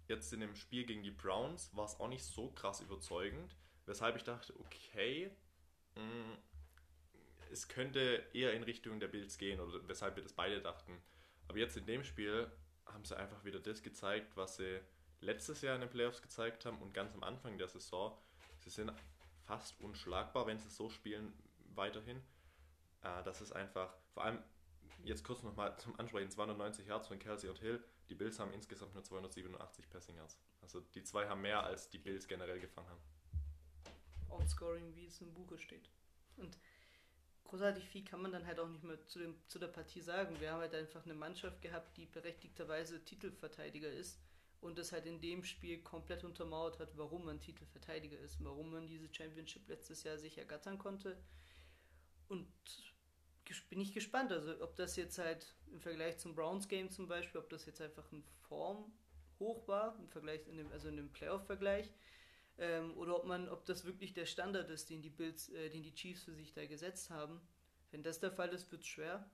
Jetzt 0.07 0.33
in 0.33 0.39
dem 0.39 0.55
Spiel 0.55 0.85
gegen 0.85 1.03
die 1.03 1.11
Browns 1.11 1.69
war 1.75 1.85
es 1.85 1.99
auch 1.99 2.07
nicht 2.07 2.23
so 2.23 2.49
krass 2.51 2.81
überzeugend, 2.81 3.55
weshalb 3.85 4.15
ich 4.15 4.23
dachte, 4.23 4.53
okay, 4.59 5.31
mm, 5.95 6.33
es 7.51 7.67
könnte 7.67 8.23
eher 8.33 8.53
in 8.53 8.63
Richtung 8.63 8.99
der 8.99 9.07
Bills 9.07 9.37
gehen 9.37 9.59
oder 9.59 9.87
weshalb 9.87 10.15
wir 10.15 10.23
das 10.23 10.33
beide 10.33 10.61
dachten. 10.61 11.01
Aber 11.47 11.57
jetzt 11.57 11.77
in 11.77 11.85
dem 11.85 12.03
Spiel 12.03 12.51
haben 12.85 13.05
sie 13.05 13.17
einfach 13.17 13.43
wieder 13.43 13.59
das 13.59 13.83
gezeigt, 13.83 14.35
was 14.35 14.57
sie 14.57 14.79
letztes 15.21 15.61
Jahr 15.61 15.75
in 15.75 15.81
den 15.81 15.89
Playoffs 15.89 16.21
gezeigt 16.21 16.65
haben 16.65 16.81
und 16.81 16.93
ganz 16.93 17.13
am 17.13 17.23
Anfang 17.23 17.57
der 17.57 17.67
Saison. 17.67 18.17
Sie 18.59 18.69
sind 18.69 18.91
fast 19.45 19.79
unschlagbar, 19.79 20.47
wenn 20.47 20.59
sie 20.59 20.69
so 20.69 20.89
spielen 20.89 21.33
weiterhin. 21.75 22.17
Äh, 23.01 23.23
das 23.23 23.41
ist 23.41 23.51
einfach, 23.51 23.93
vor 24.13 24.23
allem 24.23 24.39
jetzt 25.03 25.23
kurz 25.23 25.43
nochmal 25.43 25.77
zum 25.77 25.97
Ansprechen, 25.99 26.31
290 26.31 26.87
Yards 26.87 27.07
von 27.07 27.19
Kelsey 27.19 27.49
und 27.49 27.59
Hill. 27.59 27.83
Die 28.09 28.15
Bills 28.15 28.39
haben 28.39 28.53
insgesamt 28.53 28.93
nur 28.93 29.03
287 29.03 29.89
Passing 29.89 30.15
Yards. 30.15 30.39
Also 30.61 30.79
die 30.79 31.03
zwei 31.03 31.27
haben 31.27 31.41
mehr, 31.41 31.63
als 31.63 31.89
die 31.89 31.99
Bills 31.99 32.27
generell 32.27 32.59
gefangen 32.59 32.89
haben. 32.89 33.01
Outscoring, 34.29 34.95
wie 34.95 35.05
es 35.05 35.21
im 35.21 35.33
Buche 35.33 35.57
steht. 35.57 35.89
Und 36.37 36.57
großartig 37.45 37.87
viel 37.87 38.03
kann 38.03 38.21
man 38.21 38.31
dann 38.31 38.45
halt 38.45 38.59
auch 38.59 38.67
nicht 38.67 38.83
mehr 38.83 39.05
zu, 39.07 39.19
dem, 39.19 39.35
zu 39.47 39.59
der 39.59 39.67
Partie 39.67 40.01
sagen. 40.01 40.39
Wir 40.39 40.51
haben 40.51 40.61
halt 40.61 40.75
einfach 40.75 41.03
eine 41.05 41.13
Mannschaft 41.13 41.61
gehabt, 41.61 41.95
die 41.97 42.05
berechtigterweise 42.05 43.03
Titelverteidiger 43.03 43.91
ist 43.91 44.19
und 44.61 44.77
das 44.77 44.91
halt 44.91 45.05
in 45.05 45.21
dem 45.21 45.43
Spiel 45.43 45.81
komplett 45.81 46.23
untermauert 46.23 46.79
hat, 46.79 46.97
warum 46.97 47.25
man 47.25 47.39
Titelverteidiger 47.39 48.19
ist, 48.19 48.43
warum 48.43 48.71
man 48.71 48.87
diese 48.87 49.13
Championship 49.13 49.67
letztes 49.67 50.03
Jahr 50.03 50.17
sich 50.17 50.37
ergattern 50.37 50.77
konnte. 50.77 51.17
Und 52.27 52.47
bin 53.69 53.79
ich 53.79 53.93
gespannt, 53.93 54.31
also 54.31 54.59
ob 54.61 54.75
das 54.75 54.95
jetzt 54.95 55.17
halt 55.17 55.53
im 55.71 55.79
Vergleich 55.79 56.17
zum 56.17 56.33
Browns 56.33 56.67
Game 56.67 56.89
zum 56.89 57.07
Beispiel, 57.07 57.39
ob 57.39 57.49
das 57.49 57.65
jetzt 57.65 57.81
einfach 57.81 58.11
ein 58.11 58.23
Form 58.47 58.91
hoch 59.39 59.67
war, 59.67 59.97
im 59.99 60.07
Vergleich, 60.07 60.47
in 60.47 60.57
dem, 60.57 60.71
also 60.71 60.87
in 60.87 60.97
dem 60.97 61.11
Playoff-Vergleich, 61.11 61.91
Ähm, 62.57 62.95
oder 62.97 63.17
ob 63.17 63.25
man, 63.25 63.49
ob 63.49 63.65
das 63.65 63.85
wirklich 63.85 64.13
der 64.13 64.25
Standard 64.25 64.69
ist, 64.69 64.89
den 64.89 65.01
die 65.01 65.09
Bills, 65.09 65.49
äh, 65.49 65.69
den 65.69 65.83
die 65.83 65.93
Chiefs 65.93 66.23
für 66.23 66.33
sich 66.33 66.53
da 66.53 66.65
gesetzt 66.65 67.09
haben. 67.09 67.41
Wenn 67.91 68.03
das 68.03 68.19
der 68.19 68.31
Fall 68.31 68.49
ist, 68.49 68.71
wird 68.71 68.81
es 68.81 68.87
schwer 68.87 69.29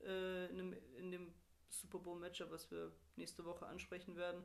äh, 0.00 0.46
in, 0.46 0.58
dem, 0.58 0.76
in 0.96 1.10
dem 1.10 1.34
Super 1.68 1.98
Bowl-Matchup, 1.98 2.50
was 2.50 2.70
wir 2.70 2.92
nächste 3.16 3.44
Woche 3.44 3.66
ansprechen 3.66 4.16
werden. 4.16 4.42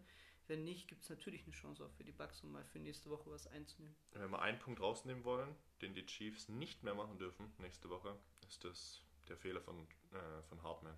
Wenn 0.47 0.65
nicht, 0.65 0.89
gibt 0.89 1.03
es 1.03 1.09
natürlich 1.09 1.43
eine 1.43 1.53
Chance 1.53 1.85
auch 1.85 1.91
für 1.91 2.03
die 2.03 2.11
Bucks, 2.11 2.43
um 2.43 2.51
mal 2.51 2.65
für 2.65 2.79
nächste 2.79 3.09
Woche 3.09 3.31
was 3.31 3.47
einzunehmen. 3.47 3.95
Wenn 4.11 4.29
wir 4.29 4.41
einen 4.41 4.59
Punkt 4.59 4.81
rausnehmen 4.81 5.23
wollen, 5.23 5.55
den 5.81 5.93
die 5.93 6.05
Chiefs 6.05 6.49
nicht 6.49 6.83
mehr 6.83 6.95
machen 6.95 7.17
dürfen 7.17 7.53
nächste 7.59 7.89
Woche, 7.89 8.17
ist 8.47 8.65
das 8.65 9.01
der 9.29 9.37
Fehler 9.37 9.61
von, 9.61 9.87
äh, 10.11 10.43
von 10.49 10.61
Hartman. 10.61 10.97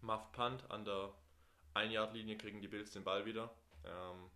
Muff 0.00 0.32
Punt 0.32 0.70
an 0.70 0.84
der 0.86 1.12
1-Yard-Linie 1.74 2.38
kriegen 2.38 2.62
die 2.62 2.68
Bills 2.68 2.90
den 2.92 3.04
Ball 3.04 3.26
wieder. 3.26 3.54
Ähm, 3.84 4.30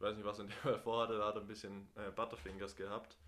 ich 0.00 0.06
weiß 0.06 0.16
nicht, 0.16 0.24
was 0.24 0.38
er 0.38 0.46
in 0.46 0.50
dem 0.50 0.80
vorhatte, 0.82 1.18
da 1.18 1.26
hat 1.26 1.34
er 1.34 1.42
ein 1.42 1.46
bisschen 1.46 1.86
äh, 1.94 2.10
Butterfingers 2.10 2.74
gehabt. 2.74 3.18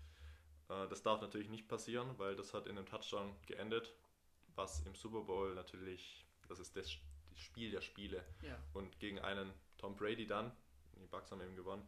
Äh, 0.69 0.87
das 0.87 1.03
darf 1.03 1.21
natürlich 1.21 1.49
nicht 1.49 1.67
passieren, 1.67 2.17
weil 2.17 2.35
das 2.35 2.55
hat 2.55 2.65
in 2.65 2.75
einem 2.75 2.87
Touchdown 2.87 3.35
geendet, 3.45 3.93
was 4.55 4.83
im 4.87 4.95
Super 4.95 5.21
Bowl 5.21 5.53
natürlich, 5.53 6.25
das 6.47 6.57
ist 6.57 6.75
das 6.75 6.91
Spiel 7.35 7.69
der 7.69 7.81
Spiele. 7.81 8.25
Ja. 8.41 8.57
Und 8.73 8.99
gegen 8.99 9.19
einen 9.19 9.53
Tom 9.77 9.95
Brady 9.95 10.25
dann, 10.25 10.51
die 10.99 11.05
Bucks 11.05 11.31
haben 11.31 11.41
eben 11.41 11.55
gewonnen, 11.55 11.87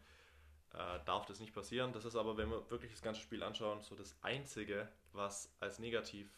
äh, 0.73 0.99
darf 1.05 1.25
das 1.25 1.39
nicht 1.39 1.53
passieren. 1.53 1.91
Das 1.91 2.05
ist 2.05 2.15
aber, 2.15 2.37
wenn 2.37 2.51
wir 2.51 2.69
wirklich 2.69 2.91
das 2.91 3.01
ganze 3.01 3.21
Spiel 3.21 3.41
anschauen, 3.41 3.81
so 3.81 3.95
das 3.95 4.15
Einzige, 4.21 4.87
was 5.13 5.51
als 5.59 5.79
negativ 5.79 6.29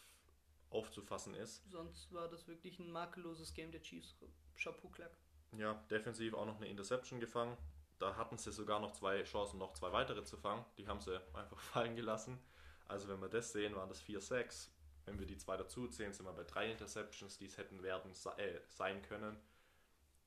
aufzufassen 0.70 1.34
ist. 1.34 1.70
Sonst 1.70 2.10
war 2.14 2.28
das 2.28 2.48
wirklich 2.48 2.78
ein 2.78 2.90
makelloses 2.90 3.52
Game 3.52 3.72
der 3.72 3.82
Chiefs. 3.82 4.16
Chapeau 4.56 4.88
Klack. 4.88 5.12
Ja, 5.52 5.74
defensiv 5.90 6.32
auch 6.32 6.46
noch 6.46 6.56
eine 6.56 6.68
Interception 6.68 7.20
gefangen. 7.20 7.58
Da 7.98 8.16
hatten 8.16 8.38
sie 8.38 8.52
sogar 8.52 8.80
noch 8.80 8.92
zwei 8.92 9.22
Chancen, 9.24 9.58
noch 9.58 9.74
zwei 9.74 9.92
weitere 9.92 10.24
zu 10.24 10.36
fangen. 10.36 10.64
Die 10.76 10.86
haben 10.86 11.00
sie 11.00 11.20
einfach 11.34 11.58
fallen 11.72 11.96
gelassen. 11.96 12.38
Also 12.86 13.08
wenn 13.08 13.20
wir 13.20 13.28
das 13.28 13.52
sehen, 13.52 13.74
waren 13.74 13.88
das 13.88 14.02
4-6. 14.02 14.68
Wenn 15.04 15.18
wir 15.18 15.26
die 15.26 15.36
zwei 15.36 15.56
dazu 15.56 15.88
zählen, 15.88 16.12
sind 16.12 16.26
wir 16.26 16.32
bei 16.32 16.44
drei 16.44 16.70
Interceptions, 16.70 17.38
die 17.38 17.46
es 17.46 17.56
hätten 17.56 17.82
werden 17.82 18.12
äh, 18.36 18.60
sein 18.68 19.02
können. 19.02 19.36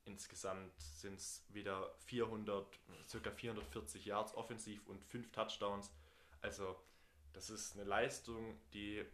Insgesamt 0.06 0.80
sind 0.80 1.20
es 1.20 1.46
wieder 1.50 1.94
400, 2.06 2.66
circa 3.08 3.32
440 3.32 4.06
Yards 4.06 4.34
offensiv 4.36 4.86
und 4.88 5.04
fünf 5.06 5.32
Touchdowns. 5.32 5.92
Also 6.42 6.76
das 7.34 7.50
ist 7.50 7.76
eine 7.76 7.84
Leistung, 7.84 8.60
die 8.74 9.06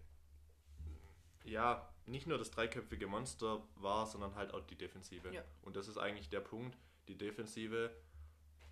ja 1.44 1.88
nicht 2.06 2.28
nur 2.28 2.38
das 2.38 2.52
dreiköpfige 2.52 3.08
Monster 3.08 3.62
war, 3.76 4.06
sondern 4.06 4.36
halt 4.36 4.54
auch 4.54 4.66
die 4.66 4.78
Defensive. 4.78 5.34
Ja. 5.34 5.44
Und 5.62 5.76
das 5.76 5.88
ist 5.88 5.98
eigentlich 5.98 6.30
der 6.30 6.40
Punkt. 6.40 6.78
Die 7.08 7.18
Defensive 7.18 7.94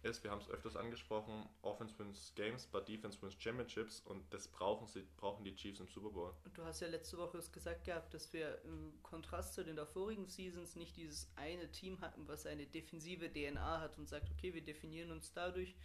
ist, 0.05 0.23
wir 0.23 0.31
haben 0.31 0.41
es 0.41 0.49
öfters 0.49 0.75
angesprochen, 0.75 1.49
Offense 1.61 1.97
wins 1.99 2.33
Games, 2.35 2.67
but 2.67 2.87
Defense 2.87 3.21
wins 3.21 3.35
Championships 3.37 4.01
und 4.01 4.23
das 4.33 4.47
brauchen 4.47 4.87
sie, 4.87 5.03
brauchen 5.17 5.43
die 5.43 5.55
Chiefs 5.55 5.79
im 5.79 5.87
Super 5.87 6.09
Bowl. 6.09 6.33
Du 6.53 6.63
hast 6.63 6.79
ja 6.79 6.87
letzte 6.87 7.17
Woche 7.17 7.39
gesagt 7.51 7.83
gehabt, 7.83 8.13
dass 8.13 8.31
wir 8.31 8.61
im 8.63 8.93
Kontrast 9.01 9.53
zu 9.53 9.63
den 9.63 9.75
davorigen 9.75 10.27
Seasons 10.27 10.75
nicht 10.75 10.95
dieses 10.95 11.29
eine 11.35 11.71
Team 11.71 11.99
hatten, 12.01 12.27
was 12.27 12.45
eine 12.45 12.65
defensive 12.65 13.31
DNA 13.31 13.81
hat 13.81 13.97
und 13.97 14.07
sagt, 14.07 14.29
okay, 14.31 14.53
wir 14.53 14.63
definieren 14.63 15.11
uns 15.11 15.33
dadurch, 15.33 15.75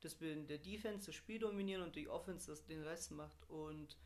dass 0.00 0.20
wir 0.20 0.32
in 0.32 0.46
der 0.46 0.58
Defense 0.58 1.06
das 1.06 1.14
Spiel 1.14 1.38
dominieren 1.38 1.82
und 1.82 1.96
die 1.96 2.08
Offense 2.08 2.46
das 2.46 2.64
den 2.64 2.82
Rest 2.82 3.10
macht. 3.12 3.48
Und 3.48 3.96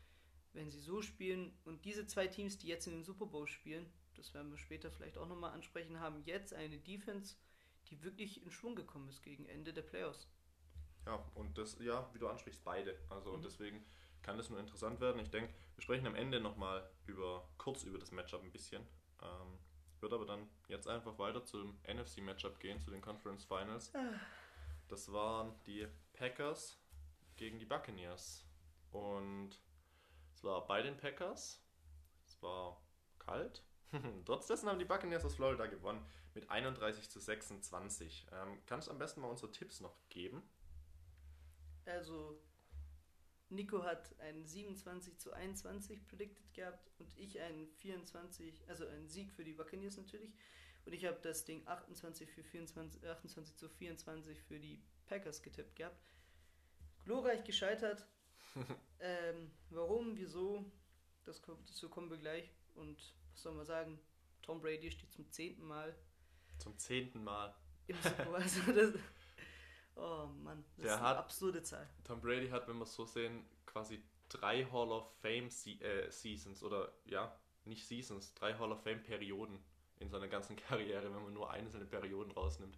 wenn 0.53 0.69
sie 0.69 0.79
so 0.79 1.01
spielen 1.01 1.53
und 1.63 1.85
diese 1.85 2.05
zwei 2.05 2.27
Teams, 2.27 2.57
die 2.57 2.67
jetzt 2.67 2.87
in 2.87 2.93
den 2.93 3.03
Super 3.03 3.25
Bowl 3.25 3.47
spielen, 3.47 3.85
das 4.15 4.33
werden 4.33 4.51
wir 4.51 4.57
später 4.57 4.91
vielleicht 4.91 5.17
auch 5.17 5.27
nochmal 5.27 5.51
ansprechen, 5.51 5.99
haben 5.99 6.21
jetzt 6.25 6.53
eine 6.53 6.77
Defense, 6.77 7.35
die 7.89 8.01
wirklich 8.03 8.43
in 8.43 8.51
Schwung 8.51 8.75
gekommen 8.75 9.09
ist 9.09 9.21
gegen 9.23 9.45
Ende 9.45 9.73
der 9.73 9.81
Playoffs. 9.81 10.27
Ja, 11.05 11.15
und 11.35 11.57
das, 11.57 11.77
ja, 11.79 12.09
wie 12.13 12.19
du 12.19 12.27
ansprichst, 12.27 12.63
beide. 12.63 12.97
Also 13.09 13.29
Mhm. 13.29 13.35
und 13.37 13.45
deswegen 13.45 13.85
kann 14.21 14.37
das 14.37 14.49
nur 14.49 14.59
interessant 14.59 14.99
werden. 14.99 15.19
Ich 15.19 15.29
denke, 15.31 15.53
wir 15.75 15.81
sprechen 15.81 16.05
am 16.07 16.15
Ende 16.15 16.39
nochmal 16.39 16.87
über, 17.07 17.47
kurz 17.57 17.83
über 17.83 17.97
das 17.97 18.11
Matchup 18.11 18.43
ein 18.43 18.51
bisschen. 18.51 18.85
Ähm, 19.21 19.57
wird 19.99 20.13
aber 20.13 20.25
dann 20.25 20.47
jetzt 20.67 20.87
einfach 20.87 21.17
weiter 21.19 21.43
zum 21.45 21.77
NFC-Matchup 21.87 22.59
gehen, 22.59 22.79
zu 22.81 22.91
den 22.91 23.01
Conference 23.01 23.45
Finals. 23.45 23.91
Das 24.87 25.11
waren 25.11 25.53
die 25.65 25.87
Packers 26.13 26.77
gegen 27.35 27.59
die 27.59 27.65
Buccaneers. 27.65 28.45
Und 28.91 29.59
es 30.33 30.43
war 30.43 30.65
bei 30.67 30.81
den 30.81 30.97
Packers. 30.97 31.63
Es 32.27 32.41
war 32.41 32.81
kalt. 33.19 33.63
Trotz 34.25 34.47
dessen 34.47 34.69
haben 34.69 34.79
die 34.79 34.85
Buccaneers 34.85 35.25
aus 35.25 35.35
Florida 35.35 35.67
gewonnen 35.67 36.05
mit 36.33 36.49
31 36.49 37.09
zu 37.09 37.19
26. 37.19 38.27
Ähm, 38.31 38.61
kannst 38.65 38.87
du 38.87 38.91
am 38.91 38.97
besten 38.97 39.21
mal 39.21 39.27
unsere 39.29 39.51
Tipps 39.51 39.81
noch 39.81 39.97
geben? 40.09 40.41
Also, 41.85 42.39
Nico 43.49 43.83
hat 43.83 44.17
einen 44.19 44.45
27 44.45 45.17
zu 45.19 45.33
21 45.33 46.07
predicted 46.07 46.53
gehabt 46.53 46.91
und 46.99 47.17
ich 47.17 47.41
einen 47.41 47.67
24, 47.67 48.69
also 48.69 48.87
einen 48.87 49.09
Sieg 49.09 49.31
für 49.33 49.43
die 49.43 49.53
Buccaneers 49.53 49.97
natürlich. 49.97 50.33
Und 50.85 50.93
ich 50.93 51.05
habe 51.05 51.19
das 51.21 51.43
Ding 51.45 51.67
28, 51.67 52.29
für 52.31 52.43
24, 52.43 53.05
28 53.07 53.55
zu 53.57 53.69
24 53.69 54.41
für 54.41 54.59
die 54.59 54.81
Packers 55.07 55.41
getippt 55.41 55.75
gehabt. 55.75 56.01
Glorreich 57.03 57.43
gescheitert. 57.43 58.07
ähm, 58.99 59.51
warum, 59.69 60.17
wieso, 60.17 60.65
das, 61.23 61.41
kommt- 61.41 61.69
dazu 61.69 61.89
kommen 61.89 62.09
wir 62.09 62.17
gleich. 62.17 62.51
Und 62.75 63.13
was 63.41 63.43
soll 63.43 63.53
man 63.53 63.65
sagen? 63.65 63.99
Tom 64.43 64.61
Brady 64.61 64.91
steht 64.91 65.11
zum 65.11 65.27
zehnten 65.31 65.65
Mal 65.65 65.95
Zum 66.59 66.77
zehnten 66.77 67.23
Mal. 67.23 67.55
im 67.87 67.95
Super 68.03 68.25
Bowl. 68.25 68.35
Also 68.35 68.71
das, 68.71 68.93
oh 69.95 70.27
Mann, 70.27 70.63
das 70.75 70.83
Der 70.83 70.85
ist 70.93 70.99
eine 70.99 71.07
hat- 71.07 71.17
absurde 71.17 71.63
Zahl. 71.63 71.89
Tom 72.03 72.21
Brady 72.21 72.49
hat, 72.49 72.67
wenn 72.67 72.77
wir 72.77 72.83
es 72.83 72.93
so 72.93 73.03
sehen, 73.05 73.43
quasi 73.65 74.03
drei 74.29 74.63
Hall 74.65 74.91
of 74.91 75.11
Fame 75.21 75.49
Se 75.49 75.71
äh, 75.71 76.11
Seasons 76.11 76.61
oder 76.63 76.93
ja, 77.05 77.35
nicht 77.65 77.87
Seasons, 77.87 78.33
drei 78.35 78.53
Hall 78.53 78.71
of 78.71 78.83
Fame 78.83 79.01
Perioden 79.01 79.63
in 79.97 80.09
seiner 80.09 80.27
ganzen 80.27 80.55
Karriere, 80.67 81.11
wenn 81.11 81.23
man 81.23 81.33
nur 81.33 81.49
einzelne 81.49 81.85
Perioden 81.85 82.31
rausnimmt. 82.33 82.77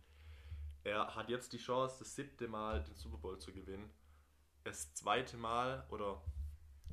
Er 0.85 1.13
hat 1.13 1.29
jetzt 1.29 1.51
die 1.51 1.57
Chance, 1.57 1.97
das 1.99 2.15
siebte 2.15 2.47
Mal 2.47 2.81
den 2.85 2.95
Super 2.95 3.17
Bowl 3.17 3.37
zu 3.37 3.51
gewinnen. 3.53 3.89
Das 4.63 4.93
zweite 4.93 5.35
Mal 5.35 5.85
oder 5.91 6.23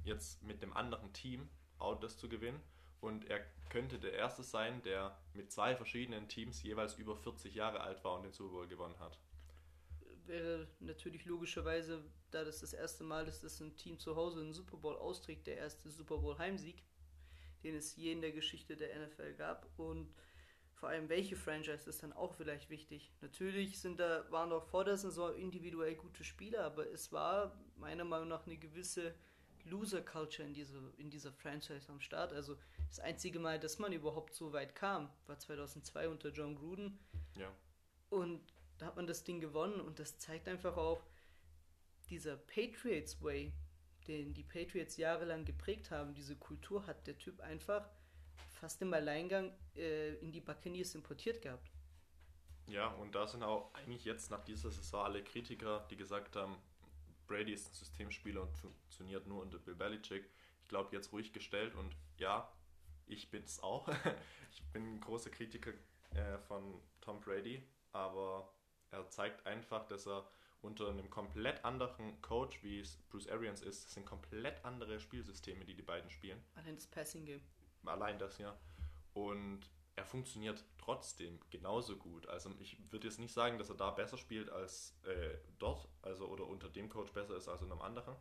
jetzt 0.02 0.42
mit 0.42 0.60
dem 0.60 0.76
anderen 0.76 1.12
Team 1.12 1.48
auch 1.78 2.00
das 2.00 2.18
zu 2.18 2.28
gewinnen. 2.28 2.60
Und 3.00 3.28
er 3.30 3.40
könnte 3.70 3.98
der 3.98 4.12
Erste 4.12 4.42
sein, 4.42 4.82
der 4.82 5.16
mit 5.32 5.50
zwei 5.50 5.74
verschiedenen 5.74 6.28
Teams 6.28 6.62
jeweils 6.62 6.94
über 6.94 7.16
40 7.16 7.54
Jahre 7.54 7.80
alt 7.80 8.04
war 8.04 8.16
und 8.16 8.24
den 8.24 8.32
Super 8.32 8.52
Bowl 8.52 8.68
gewonnen 8.68 8.98
hat. 8.98 9.18
wäre 10.26 10.68
natürlich 10.80 11.24
logischerweise, 11.24 12.04
da 12.30 12.44
das 12.44 12.60
das 12.60 12.72
erste 12.72 13.04
Mal 13.04 13.26
ist, 13.26 13.42
dass 13.42 13.60
ein 13.60 13.76
Team 13.76 13.98
zu 13.98 14.16
Hause 14.16 14.40
einen 14.40 14.52
Super 14.52 14.76
Bowl 14.76 14.96
austrägt, 14.96 15.46
der 15.46 15.56
erste 15.56 15.90
Super 15.90 16.18
Bowl 16.18 16.38
Heimsieg, 16.38 16.84
den 17.64 17.74
es 17.74 17.96
je 17.96 18.12
in 18.12 18.20
der 18.20 18.32
Geschichte 18.32 18.76
der 18.76 19.06
NFL 19.06 19.34
gab. 19.34 19.66
Und 19.78 20.12
vor 20.74 20.88
allem, 20.88 21.08
welche 21.08 21.36
Franchise 21.36 21.88
ist 21.88 22.02
dann 22.02 22.12
auch 22.12 22.34
vielleicht 22.34 22.70
wichtig. 22.70 23.12
Natürlich 23.20 23.80
sind 23.80 24.00
da, 24.00 24.24
waren 24.30 24.52
auch 24.52 24.64
vor 24.64 24.84
der 24.84 24.96
Saison 24.96 25.34
individuell 25.34 25.94
gute 25.94 26.24
Spieler, 26.24 26.64
aber 26.64 26.90
es 26.90 27.12
war 27.12 27.58
meiner 27.76 28.04
Meinung 28.04 28.28
nach 28.28 28.46
eine 28.46 28.56
gewisse 28.56 29.14
Loser-Culture 29.66 30.46
in, 30.46 30.54
diese, 30.54 30.78
in 30.98 31.10
dieser 31.10 31.32
Franchise 31.32 31.90
am 31.90 32.00
Start. 32.00 32.32
Also 32.32 32.56
das 32.88 33.00
einzige 33.00 33.38
Mal, 33.38 33.58
dass 33.58 33.78
man 33.78 33.92
überhaupt 33.92 34.34
so 34.34 34.52
weit 34.52 34.74
kam, 34.74 35.10
war 35.26 35.38
2002 35.38 36.08
unter 36.08 36.30
John 36.30 36.56
Gruden. 36.56 36.98
Ja. 37.36 37.50
Und 38.08 38.40
da 38.78 38.86
hat 38.86 38.96
man 38.96 39.06
das 39.06 39.24
Ding 39.24 39.40
gewonnen 39.40 39.80
und 39.80 39.98
das 39.98 40.18
zeigt 40.18 40.48
einfach 40.48 40.76
auch 40.76 41.04
dieser 42.08 42.36
Patriots 42.36 43.22
Way, 43.22 43.52
den 44.08 44.34
die 44.34 44.42
Patriots 44.42 44.96
jahrelang 44.96 45.44
geprägt 45.44 45.90
haben, 45.90 46.14
diese 46.14 46.36
Kultur 46.36 46.86
hat 46.86 47.06
der 47.06 47.16
Typ 47.18 47.40
einfach 47.40 47.88
fast 48.60 48.82
im 48.82 48.92
Alleingang 48.92 49.52
äh, 49.76 50.14
in 50.16 50.32
die 50.32 50.40
Buccaneers 50.40 50.94
importiert 50.94 51.40
gehabt. 51.40 51.70
Ja, 52.66 52.88
und 52.88 53.14
da 53.14 53.26
sind 53.26 53.42
auch 53.42 53.72
eigentlich 53.74 54.04
jetzt 54.04 54.30
nach 54.30 54.44
dieser 54.44 54.70
Saison 54.70 55.04
alle 55.04 55.24
Kritiker, 55.24 55.86
die 55.90 55.96
gesagt 55.96 56.36
haben, 56.36 56.56
Brady 57.30 57.52
ist 57.52 57.68
ein 57.68 57.74
Systemspieler 57.74 58.42
und 58.42 58.52
funktioniert 58.56 59.28
nur 59.28 59.40
unter 59.40 59.58
Bill 59.58 59.76
Belichick. 59.76 60.28
Ich 60.62 60.68
glaube, 60.68 60.94
jetzt 60.94 61.12
ruhig 61.12 61.32
gestellt 61.32 61.76
und 61.76 61.96
ja, 62.18 62.52
ich 63.06 63.30
bin 63.30 63.44
es 63.44 63.62
auch. 63.62 63.88
ich 64.52 64.64
bin 64.72 64.96
ein 64.96 65.00
großer 65.00 65.30
Kritiker 65.30 65.70
äh, 66.10 66.38
von 66.38 66.82
Tom 67.00 67.20
Brady, 67.20 67.62
aber 67.92 68.52
er 68.90 69.08
zeigt 69.10 69.46
einfach, 69.46 69.86
dass 69.86 70.08
er 70.08 70.28
unter 70.60 70.88
einem 70.88 71.08
komplett 71.08 71.64
anderen 71.64 72.20
Coach, 72.20 72.64
wie 72.64 72.80
es 72.80 72.96
Bruce 73.08 73.28
Arians 73.28 73.62
ist, 73.62 73.84
das 73.84 73.94
sind 73.94 74.06
komplett 74.06 74.64
andere 74.64 74.98
Spielsysteme, 74.98 75.64
die 75.64 75.74
die 75.74 75.82
beiden 75.82 76.10
spielen. 76.10 76.42
Allein 76.56 76.74
das 76.74 76.88
Passing 76.88 77.24
Game. 77.24 77.40
Allein 77.84 78.18
das 78.18 78.38
ja. 78.38 78.58
Und 79.14 79.70
er 80.00 80.06
funktioniert 80.06 80.64
trotzdem 80.78 81.38
genauso 81.50 81.96
gut. 81.96 82.26
Also 82.26 82.50
ich 82.58 82.78
würde 82.90 83.06
jetzt 83.06 83.20
nicht 83.20 83.34
sagen, 83.34 83.58
dass 83.58 83.68
er 83.68 83.76
da 83.76 83.90
besser 83.90 84.16
spielt 84.16 84.48
als 84.48 84.98
äh, 85.04 85.36
dort, 85.58 85.86
also 86.00 86.26
oder 86.26 86.46
unter 86.46 86.70
dem 86.70 86.88
Coach 86.88 87.12
besser 87.12 87.36
ist 87.36 87.48
als 87.48 87.60
in 87.60 87.70
einem 87.70 87.82
anderen. 87.82 88.16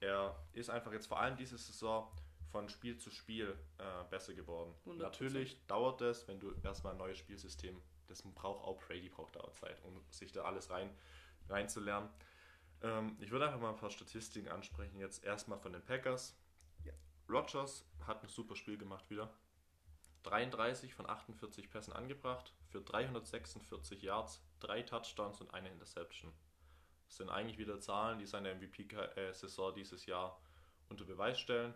Er 0.00 0.36
ist 0.52 0.68
einfach 0.68 0.92
jetzt 0.92 1.06
vor 1.06 1.20
allem 1.20 1.36
diese 1.36 1.56
Saison 1.56 2.10
von 2.50 2.68
Spiel 2.68 2.98
zu 2.98 3.10
Spiel 3.10 3.56
äh, 3.78 3.84
besser 4.10 4.34
geworden. 4.34 4.74
100%. 4.84 4.96
Natürlich 4.96 5.64
dauert 5.68 6.00
das, 6.00 6.26
wenn 6.26 6.40
du 6.40 6.52
erstmal 6.64 6.92
ein 6.92 6.98
neues 6.98 7.18
Spielsystem, 7.18 7.80
das 8.08 8.22
braucht 8.22 8.64
auch 8.64 8.78
Brady 8.80 9.08
braucht 9.08 9.38
auch 9.38 9.52
Zeit, 9.52 9.80
um 9.84 10.02
sich 10.10 10.32
da 10.32 10.42
alles 10.42 10.70
rein 10.70 10.90
reinzulernen. 11.48 12.10
Ähm, 12.82 13.16
ich 13.20 13.30
würde 13.30 13.46
einfach 13.46 13.60
mal 13.60 13.70
ein 13.70 13.76
paar 13.76 13.90
Statistiken 13.90 14.48
ansprechen. 14.48 14.98
Jetzt 14.98 15.24
erstmal 15.24 15.60
von 15.60 15.72
den 15.72 15.84
Packers. 15.84 16.36
Ja. 16.84 16.92
Rogers 17.28 17.84
hat 18.08 18.24
ein 18.24 18.28
super 18.28 18.56
Spiel 18.56 18.76
gemacht 18.76 19.08
wieder. 19.08 19.32
33 20.22 20.94
von 20.94 21.08
48 21.08 21.70
Pässen 21.70 21.92
angebracht 21.92 22.52
für 22.68 22.80
346 22.80 24.02
Yards, 24.02 24.42
drei 24.60 24.82
Touchdowns 24.82 25.40
und 25.40 25.52
eine 25.52 25.70
Interception. 25.70 26.32
Das 27.06 27.16
sind 27.16 27.28
eigentlich 27.28 27.58
wieder 27.58 27.80
Zahlen, 27.80 28.18
die 28.18 28.26
seine 28.26 28.54
MVP-Saison 28.54 29.74
dieses 29.74 30.06
Jahr 30.06 30.40
unter 30.88 31.04
Beweis 31.04 31.38
stellen. 31.38 31.74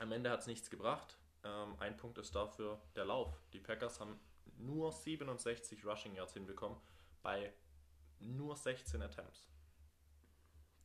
Am 0.00 0.10
Ende 0.10 0.30
hat 0.30 0.40
es 0.40 0.46
nichts 0.46 0.70
gebracht. 0.70 1.18
Ähm, 1.44 1.76
ein 1.78 1.96
Punkt 1.96 2.18
ist 2.18 2.34
dafür 2.34 2.80
der 2.96 3.04
Lauf. 3.04 3.40
Die 3.52 3.60
Packers 3.60 4.00
haben 4.00 4.18
nur 4.58 4.90
67 4.92 5.84
Rushing 5.84 6.14
Yards 6.14 6.32
hinbekommen 6.32 6.78
bei 7.22 7.52
nur 8.20 8.56
16 8.56 9.02
Attempts. 9.02 9.48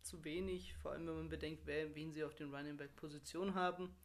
Zu 0.01 0.24
wenig, 0.24 0.75
vor 0.78 0.92
allem 0.92 1.08
wenn 1.08 1.16
man 1.16 1.30
bedenkt, 1.30 1.66
wen 1.66 2.12
sie 2.12 2.24
auf 2.24 2.36
den 2.36 2.54
Running 2.54 2.78
Back 2.78 2.96
Position 2.96 3.56
haben. 3.56 3.96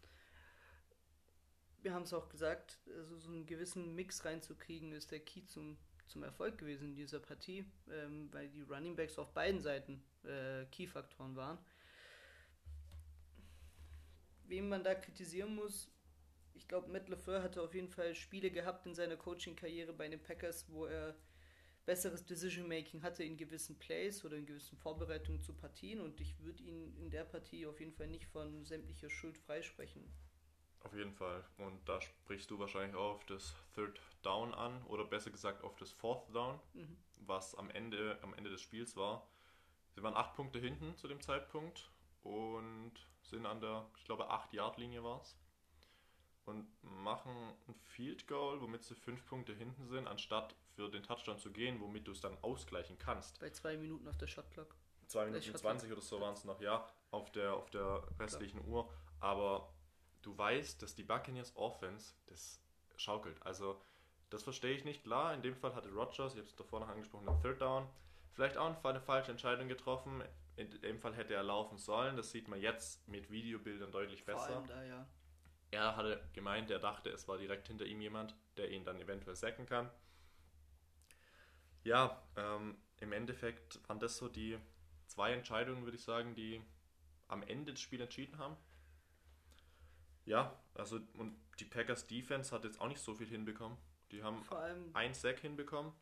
Wir 1.84 1.92
haben 1.92 2.04
es 2.04 2.14
auch 2.14 2.30
gesagt, 2.30 2.78
also 2.96 3.18
so 3.18 3.28
einen 3.28 3.44
gewissen 3.44 3.94
Mix 3.94 4.24
reinzukriegen, 4.24 4.92
ist 4.92 5.10
der 5.10 5.20
Key 5.20 5.44
zum, 5.44 5.76
zum 6.06 6.22
Erfolg 6.22 6.56
gewesen 6.56 6.88
in 6.88 6.94
dieser 6.94 7.20
Partie, 7.20 7.66
ähm, 7.90 8.30
weil 8.32 8.48
die 8.48 8.62
Running 8.62 8.96
Backs 8.96 9.18
auf 9.18 9.34
beiden 9.34 9.60
Seiten 9.60 10.02
äh, 10.24 10.64
Key-Faktoren 10.70 11.36
waren. 11.36 11.58
Wem 14.46 14.70
man 14.70 14.82
da 14.82 14.94
kritisieren 14.94 15.54
muss, 15.54 15.90
ich 16.54 16.66
glaube, 16.68 16.90
Matt 16.90 17.10
LeFleur 17.10 17.42
hatte 17.42 17.60
auf 17.60 17.74
jeden 17.74 17.90
Fall 17.90 18.14
Spiele 18.14 18.50
gehabt 18.50 18.86
in 18.86 18.94
seiner 18.94 19.18
Coaching-Karriere 19.18 19.92
bei 19.92 20.08
den 20.08 20.22
Packers, 20.22 20.64
wo 20.70 20.86
er 20.86 21.14
besseres 21.84 22.24
Decision-Making 22.24 23.02
hatte 23.02 23.24
in 23.24 23.36
gewissen 23.36 23.78
Plays 23.78 24.24
oder 24.24 24.38
in 24.38 24.46
gewissen 24.46 24.78
Vorbereitungen 24.78 25.42
zu 25.42 25.52
Partien 25.52 26.00
und 26.00 26.18
ich 26.18 26.40
würde 26.40 26.62
ihn 26.62 26.96
in 26.96 27.10
der 27.10 27.24
Partie 27.24 27.66
auf 27.66 27.78
jeden 27.78 27.92
Fall 27.92 28.06
nicht 28.06 28.24
von 28.24 28.64
sämtlicher 28.64 29.10
Schuld 29.10 29.36
freisprechen. 29.36 30.10
Auf 30.84 30.94
jeden 30.94 31.12
Fall. 31.12 31.44
Und 31.58 31.88
da 31.88 32.00
sprichst 32.00 32.50
du 32.50 32.58
wahrscheinlich 32.58 32.94
auch 32.96 33.14
auf 33.16 33.24
das 33.26 33.54
Third 33.74 34.00
Down 34.22 34.54
an 34.54 34.82
oder 34.84 35.04
besser 35.04 35.30
gesagt 35.30 35.64
auf 35.64 35.76
das 35.76 35.90
Fourth 35.92 36.32
Down, 36.34 36.60
Mhm. 36.74 36.96
was 37.20 37.54
am 37.54 37.70
Ende, 37.70 38.18
am 38.22 38.34
Ende 38.34 38.50
des 38.50 38.60
Spiels 38.60 38.96
war. 38.96 39.26
Sie 39.94 40.02
waren 40.02 40.14
acht 40.16 40.34
Punkte 40.34 40.58
hinten 40.58 40.96
zu 40.96 41.08
dem 41.08 41.20
Zeitpunkt 41.20 41.90
und 42.22 42.92
sind 43.22 43.46
an 43.46 43.60
der, 43.60 43.86
ich 43.96 44.04
glaube, 44.04 44.30
8-Yard-Linie 44.30 45.02
war 45.02 45.20
es. 45.22 45.36
Und 46.46 46.66
machen 46.82 47.54
ein 47.68 47.74
Field 47.74 48.26
Goal, 48.26 48.60
womit 48.60 48.82
sie 48.84 48.94
fünf 48.94 49.24
Punkte 49.24 49.54
hinten 49.54 49.86
sind, 49.88 50.06
anstatt 50.06 50.54
für 50.74 50.90
den 50.90 51.02
Touchdown 51.02 51.38
zu 51.38 51.50
gehen, 51.50 51.80
womit 51.80 52.06
du 52.06 52.12
es 52.12 52.20
dann 52.20 52.36
ausgleichen 52.42 52.98
kannst. 52.98 53.40
Bei 53.40 53.48
zwei 53.50 53.78
Minuten 53.78 54.06
auf 54.08 54.18
der 54.18 54.26
Shotclock. 54.26 54.74
2 55.06 55.26
Minuten 55.26 55.42
Shot 55.44 55.58
20 55.58 55.92
oder 55.92 56.00
so 56.00 56.20
waren 56.20 56.34
es 56.34 56.44
noch, 56.44 56.60
ja, 56.60 56.86
auf 57.10 57.30
der, 57.32 57.54
auf 57.54 57.70
der 57.70 58.02
restlichen 58.18 58.66
Uhr. 58.66 58.90
Aber 59.20 59.72
du 60.24 60.36
weißt, 60.36 60.82
dass 60.82 60.94
die 60.94 61.02
Buccaneers 61.02 61.56
Offense 61.56 62.14
das 62.26 62.60
schaukelt. 62.96 63.40
Also, 63.44 63.80
das 64.30 64.42
verstehe 64.42 64.74
ich 64.74 64.84
nicht. 64.84 65.04
Klar, 65.04 65.34
in 65.34 65.42
dem 65.42 65.56
Fall 65.56 65.74
hatte 65.74 65.90
Rogers, 65.92 66.32
ich 66.32 66.38
habe 66.38 66.48
es 66.48 66.56
davor 66.56 66.80
noch 66.80 66.88
angesprochen, 66.88 67.26
den 67.26 67.40
Third 67.40 67.60
Down, 67.60 67.86
vielleicht 68.32 68.56
auch 68.56 68.84
eine 68.84 69.00
falsche 69.00 69.30
Entscheidung 69.30 69.68
getroffen. 69.68 70.22
In 70.56 70.70
dem 70.82 70.98
Fall 71.00 71.14
hätte 71.14 71.34
er 71.34 71.42
laufen 71.42 71.78
sollen. 71.78 72.16
Das 72.16 72.30
sieht 72.30 72.48
man 72.48 72.60
jetzt 72.60 73.06
mit 73.08 73.30
Videobildern 73.30 73.90
deutlich 73.90 74.22
Vor 74.22 74.34
besser. 74.34 74.64
da, 74.68 74.82
ja. 74.84 75.06
Er 75.70 75.96
hatte 75.96 76.22
gemeint, 76.32 76.70
er 76.70 76.78
dachte, 76.78 77.10
es 77.10 77.26
war 77.26 77.38
direkt 77.38 77.66
hinter 77.66 77.84
ihm 77.84 78.00
jemand, 78.00 78.36
der 78.56 78.70
ihn 78.70 78.84
dann 78.84 79.00
eventuell 79.00 79.34
sacken 79.34 79.66
kann. 79.66 79.90
Ja, 81.82 82.22
ähm, 82.36 82.76
im 83.00 83.12
Endeffekt 83.12 83.80
waren 83.88 83.98
das 83.98 84.16
so 84.16 84.28
die 84.28 84.56
zwei 85.06 85.32
Entscheidungen, 85.32 85.84
würde 85.84 85.96
ich 85.96 86.04
sagen, 86.04 86.34
die 86.36 86.62
am 87.26 87.42
Ende 87.42 87.72
des 87.72 87.80
Spiels 87.80 88.02
entschieden 88.02 88.38
haben. 88.38 88.56
Ja, 90.26 90.58
also 90.74 91.00
und 91.18 91.36
die 91.60 91.64
Packers 91.64 92.06
Defense 92.06 92.54
hat 92.54 92.64
jetzt 92.64 92.80
auch 92.80 92.88
nicht 92.88 93.00
so 93.00 93.14
viel 93.14 93.26
hinbekommen. 93.28 93.76
Die 94.10 94.22
haben 94.22 94.42
Vor 94.44 94.58
allem, 94.58 94.90
ein 94.94 95.14
Sack 95.14 95.40
hinbekommen. 95.40 95.92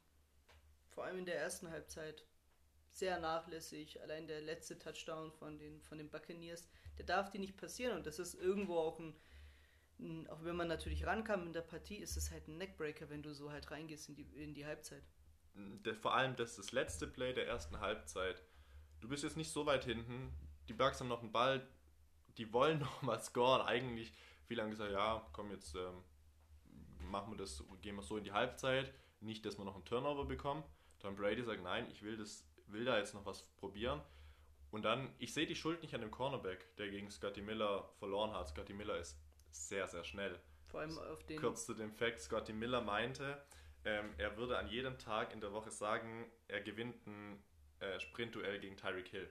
vor 0.91 1.05
allem 1.05 1.19
in 1.19 1.27
der 1.27 1.39
ersten 1.39 1.71
Halbzeit 1.71 2.25
sehr 2.91 3.19
nachlässig. 3.21 4.01
Allein 4.03 4.27
der 4.27 4.41
letzte 4.43 4.79
Touchdown 4.79 5.33
von 5.33 5.59
den, 5.59 5.81
von 5.83 5.99
den 5.99 6.11
Buccaneers, 6.11 6.69
der 6.99 7.07
darf 7.07 7.31
dir 7.31 7.41
nicht 7.41 7.57
passieren 7.57 7.97
und 7.97 8.07
das 8.07 8.19
ist 8.19 8.35
irgendwo 8.35 8.77
auch 8.79 8.99
ein, 8.99 9.15
ein 9.99 10.29
auch 10.29 10.45
wenn 10.45 10.57
man 10.57 10.69
natürlich 10.69 11.07
rankam 11.07 11.47
in 11.47 11.53
der 11.53 11.63
Partie, 11.63 11.97
ist 11.97 12.17
es 12.17 12.31
halt 12.31 12.49
ein 12.49 12.59
Neckbreaker, 12.59 13.09
wenn 13.09 13.23
du 13.23 13.33
so 13.35 13.51
halt 13.51 13.71
reingehst 13.71 14.09
in 14.09 14.15
die, 14.15 14.23
in 14.35 14.55
die 14.55 14.67
Halbzeit. 14.67 15.03
Der, 15.55 15.95
vor 15.95 16.15
allem 16.15 16.37
das, 16.37 16.57
das 16.57 16.73
letzte 16.73 17.07
Play 17.07 17.33
der 17.33 17.47
ersten 17.47 17.81
Halbzeit. 17.81 18.43
Du 19.01 19.09
bist 19.09 19.23
jetzt 19.23 19.37
nicht 19.37 19.51
so 19.51 19.67
weit 19.67 19.85
hinten. 19.85 20.33
Die 20.69 20.73
Bucks 20.75 21.01
haben 21.01 21.09
noch 21.09 21.23
einen 21.23 21.33
Ball. 21.33 21.67
Die 22.39 22.53
wollen 22.53 22.79
noch 22.81 23.03
mal 23.03 23.21
scoren. 23.21 23.67
Eigentlich, 23.67 24.13
viele 24.47 24.63
haben 24.63 24.71
gesagt, 24.71 24.93
ja, 24.93 25.27
komm, 25.33 25.51
jetzt 25.51 25.75
ähm, 25.75 26.03
machen 27.11 27.33
wir 27.33 27.39
das, 27.39 27.65
gehen 27.81 27.97
wir 27.97 28.03
so 28.03 28.17
in 28.17 28.25
die 28.25 28.33
Halbzeit. 28.33 28.93
Nicht, 29.21 29.47
dass 29.47 29.59
wir 29.59 29.65
noch 29.65 29.75
einen 29.75 29.85
Turnover 29.85 30.25
bekommen. 30.25 30.65
Tom 30.99 31.17
Brady 31.17 31.43
sagt, 31.43 31.63
nein, 31.63 31.87
ich 31.91 32.03
will, 32.03 32.17
das, 32.17 32.47
will 32.67 32.85
da 32.85 32.99
jetzt 32.99 33.15
noch 33.15 33.27
was 33.27 33.43
probieren. 33.57 34.01
Und 34.71 34.85
dann, 34.85 35.15
ich 35.19 35.35
sehe 35.35 35.47
die 35.47 35.55
Schuld 35.55 35.83
nicht 35.83 35.95
an 35.95 36.01
dem 36.01 36.11
Cornerback, 36.11 36.77
der 36.77 36.89
gegen 36.89 37.11
Scotty 37.11 37.43
Miller 37.43 37.91
verloren 37.99 38.33
hat. 38.33 38.49
Scotty 38.49 38.73
Miller 38.73 38.97
ist 38.97 39.21
sehr, 39.51 39.87
sehr 39.87 40.03
schnell. 40.03 40.41
Vor 40.67 40.81
allem 40.81 40.97
auf 40.99 41.25
den. 41.27 41.39
Kurz 41.39 41.67
zu 41.67 41.75
dem 41.75 41.93
Fact, 41.93 42.21
Scotty 42.21 42.55
Miller 42.55 42.81
meinte, 42.81 43.45
ähm, 43.85 44.15
er 44.17 44.37
würde 44.39 44.57
an 44.57 44.69
jedem 44.69 44.99
Tag 44.99 45.33
in 45.35 45.41
der 45.41 45.53
Woche 45.53 45.71
sagen, 45.71 46.25
er 46.49 46.63
gewinnt 46.63 47.07
ein 47.07 47.43
äh, 47.81 48.01
Sprintduell 48.01 48.61
gegen 48.61 48.77
Tyreek 48.77 49.09
Hill. 49.09 49.31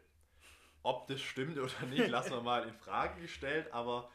Ob 0.84 1.08
das 1.08 1.22
stimmt 1.22 1.58
oder 1.58 1.86
nicht, 1.90 2.08
lassen 2.08 2.32
wir 2.32 2.42
mal 2.42 2.68
in 2.68 2.74
Frage 2.76 3.22
gestellt, 3.22 3.72
aber 3.72 4.10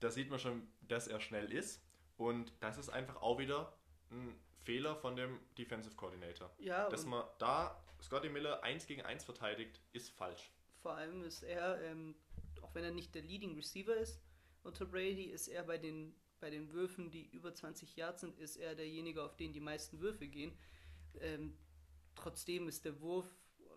da 0.00 0.10
sieht 0.10 0.30
man 0.30 0.38
schon, 0.38 0.66
dass 0.88 1.06
er 1.08 1.20
schnell 1.20 1.52
ist. 1.52 1.82
Und 2.16 2.52
das 2.60 2.76
ist 2.78 2.88
einfach 2.88 3.16
auch 3.22 3.38
wieder 3.38 3.72
ein 4.10 4.34
Fehler 4.62 4.96
von 4.96 5.16
dem 5.16 5.40
Defensive 5.58 5.94
Coordinator. 5.96 6.50
Ja, 6.58 6.88
Dass 6.88 7.06
man 7.06 7.24
da 7.38 7.82
Scotty 8.00 8.28
Miller 8.28 8.62
1 8.62 8.86
gegen 8.86 9.02
1 9.02 9.24
verteidigt, 9.24 9.80
ist 9.92 10.10
falsch. 10.10 10.50
vor 10.80 10.94
allem 10.94 11.22
ist 11.22 11.42
er, 11.42 11.80
ähm, 11.82 12.16
auch 12.62 12.74
wenn 12.74 12.84
er 12.84 12.90
nicht 12.90 13.14
der 13.14 13.22
Leading 13.22 13.54
Receiver 13.54 13.94
ist 13.96 14.20
unter 14.64 14.84
Brady, 14.86 15.24
ist 15.24 15.48
er 15.48 15.62
bei 15.64 15.78
den, 15.78 16.14
bei 16.40 16.50
den 16.50 16.72
Würfen, 16.72 17.10
die 17.10 17.26
über 17.30 17.54
20 17.54 17.94
Yards 17.96 18.20
sind, 18.22 18.36
ist 18.38 18.56
er 18.56 18.74
derjenige, 18.74 19.22
auf 19.22 19.36
den 19.36 19.52
die 19.52 19.60
meisten 19.60 20.00
Würfe 20.00 20.26
gehen. 20.26 20.56
Ähm, 21.20 21.56
trotzdem 22.14 22.68
ist 22.68 22.84
der 22.84 23.00
Wurf 23.00 23.26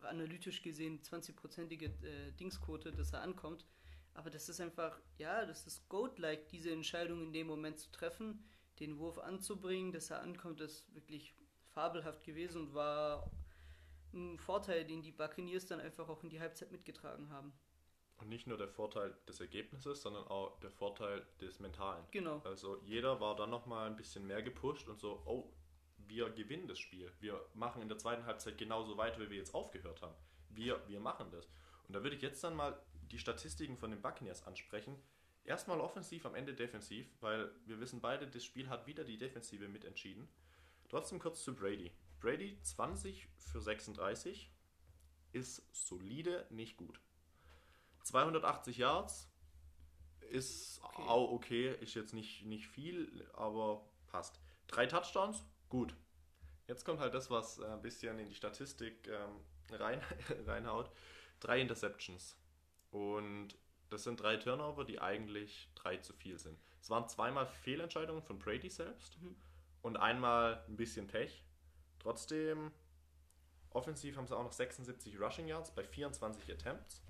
analytisch 0.08 0.62
gesehen 0.62 1.02
20-prozentige 1.02 1.86
äh, 2.04 2.32
Dingsquote, 2.34 2.92
dass 2.92 3.14
er 3.14 3.22
ankommt. 3.22 3.66
Aber 4.14 4.30
das 4.30 4.48
ist 4.48 4.62
einfach, 4.62 5.00
ja, 5.18 5.46
das 5.46 5.68
ist 5.68 5.88
Goat-like, 5.90 6.48
diese 6.50 6.72
Entscheidung 6.72 7.22
in 7.22 7.34
dem 7.34 7.48
Moment 7.48 7.80
zu 7.80 7.92
treffen, 7.92 8.44
den 8.80 8.98
Wurf 8.98 9.20
anzubringen, 9.20 9.92
dass 9.92 10.10
er 10.10 10.22
ankommt, 10.22 10.62
ist 10.62 10.94
wirklich 10.96 11.34
fabelhaft 11.74 12.24
gewesen 12.24 12.62
und 12.62 12.74
war 12.74 13.30
ein 14.14 14.40
Vorteil, 14.40 14.86
den 14.86 15.02
die 15.02 15.12
Buccaneers 15.12 15.66
dann 15.66 15.82
einfach 15.82 16.08
auch 16.08 16.24
in 16.24 16.30
die 16.30 16.40
Halbzeit 16.40 16.72
mitgetragen 16.72 17.30
haben. 17.30 17.54
Und 18.18 18.30
nicht 18.30 18.48
nur 18.48 18.58
der 18.58 18.70
Vorteil 18.70 19.14
des 19.28 19.42
Ergebnisses, 19.42 20.02
sondern 20.02 20.26
auch 20.28 20.58
der 20.62 20.72
Vorteil 20.72 21.26
des 21.42 21.60
Mentalen. 21.60 22.06
Genau. 22.12 22.42
Also 22.46 22.78
jeder 22.84 23.20
war 23.20 23.36
dann 23.36 23.50
nochmal 23.50 23.88
ein 23.88 23.98
bisschen 23.98 24.26
mehr 24.26 24.42
gepusht 24.42 24.88
und 24.88 25.00
so, 25.02 25.22
oh, 25.26 25.52
wir 26.08 26.30
gewinnen 26.30 26.68
das 26.68 26.80
Spiel. 26.80 27.12
Wir 27.20 27.44
machen 27.54 27.82
in 27.82 27.90
der 27.90 27.98
zweiten 27.98 28.26
Halbzeit 28.26 28.58
genauso 28.58 28.98
weiter, 28.98 29.20
wie 29.20 29.30
wir 29.30 29.38
jetzt 29.38 29.54
aufgehört 29.54 30.02
haben. 30.02 30.16
Wir, 30.50 30.82
wir 30.88 31.00
machen 31.00 31.32
das. 31.32 31.48
Und 31.88 31.96
da 31.96 32.04
würde 32.04 32.16
ich 32.16 32.22
jetzt 32.22 32.44
dann 32.44 32.56
mal 32.56 32.80
die 33.12 33.20
Statistiken 33.20 33.78
von 33.78 33.92
den 33.92 34.02
Buccaneers 34.02 34.46
ansprechen. 34.46 34.96
Erstmal 35.44 35.80
offensiv, 35.80 36.26
am 36.26 36.34
Ende 36.36 36.54
defensiv, 36.54 37.08
weil 37.22 37.52
wir 37.66 37.80
wissen 37.80 38.02
beide, 38.02 38.28
das 38.28 38.44
Spiel 38.44 38.68
hat 38.70 38.88
wieder 38.88 39.04
die 39.04 39.18
Defensive 39.18 39.68
mitentschieden. 39.68 40.28
Trotzdem 40.90 41.20
kurz 41.20 41.44
zu 41.44 41.56
Brady. 41.56 41.92
Brady 42.20 42.60
20 42.62 43.28
für 43.38 43.62
36 43.62 44.52
ist 45.34 45.68
solide, 45.72 46.48
nicht 46.50 46.78
gut. 46.78 47.00
280 48.04 48.78
Yards 48.78 49.30
ist 50.30 50.82
Okay. 50.84 51.04
auch 51.08 51.32
okay, 51.32 51.76
ist 51.82 51.94
jetzt 51.94 52.14
nicht, 52.14 52.46
nicht 52.46 52.68
viel, 52.68 53.30
aber 53.34 53.86
passt. 54.08 54.40
Drei 54.68 54.86
Touchdowns, 54.86 55.44
gut. 55.70 55.96
Jetzt 56.68 56.84
kommt 56.86 57.00
halt 57.00 57.14
das, 57.14 57.30
was 57.30 57.60
äh, 57.60 57.66
ein 57.66 57.82
bisschen 57.82 58.18
in 58.20 58.28
die 58.28 58.36
Statistik 58.36 59.08
ähm, 59.08 59.40
rein, 59.72 60.02
reinhaut. 60.48 60.90
Drei 61.40 61.62
Interceptions. 61.62 62.38
Und 62.92 63.50
das 63.90 64.04
sind 64.04 64.20
drei 64.20 64.38
Turnover, 64.38 64.84
die 64.84 65.00
eigentlich 65.00 65.70
drei 65.76 65.98
zu 65.98 66.14
viel 66.14 66.40
sind. 66.40 66.60
Es 66.82 66.90
waren 66.90 67.08
zweimal 67.08 67.46
Fehlentscheidungen 67.46 68.24
von 68.24 68.40
Brady 68.40 68.70
selbst 68.70 69.20
Mhm. 69.22 69.36
und 69.82 69.98
einmal 69.98 70.64
ein 70.68 70.76
bisschen 70.76 71.08
Pech. 71.08 71.44
Trotzdem, 72.00 72.72
offensiv 73.72 74.18
haben 74.18 74.28
sie 74.28 74.36
auch 74.36 74.44
noch 74.44 74.54
76 74.54 75.20
Rushing 75.20 75.48
Yards 75.48 75.74
bei 75.74 75.84
24 75.84 76.52
Attempts 76.52 77.04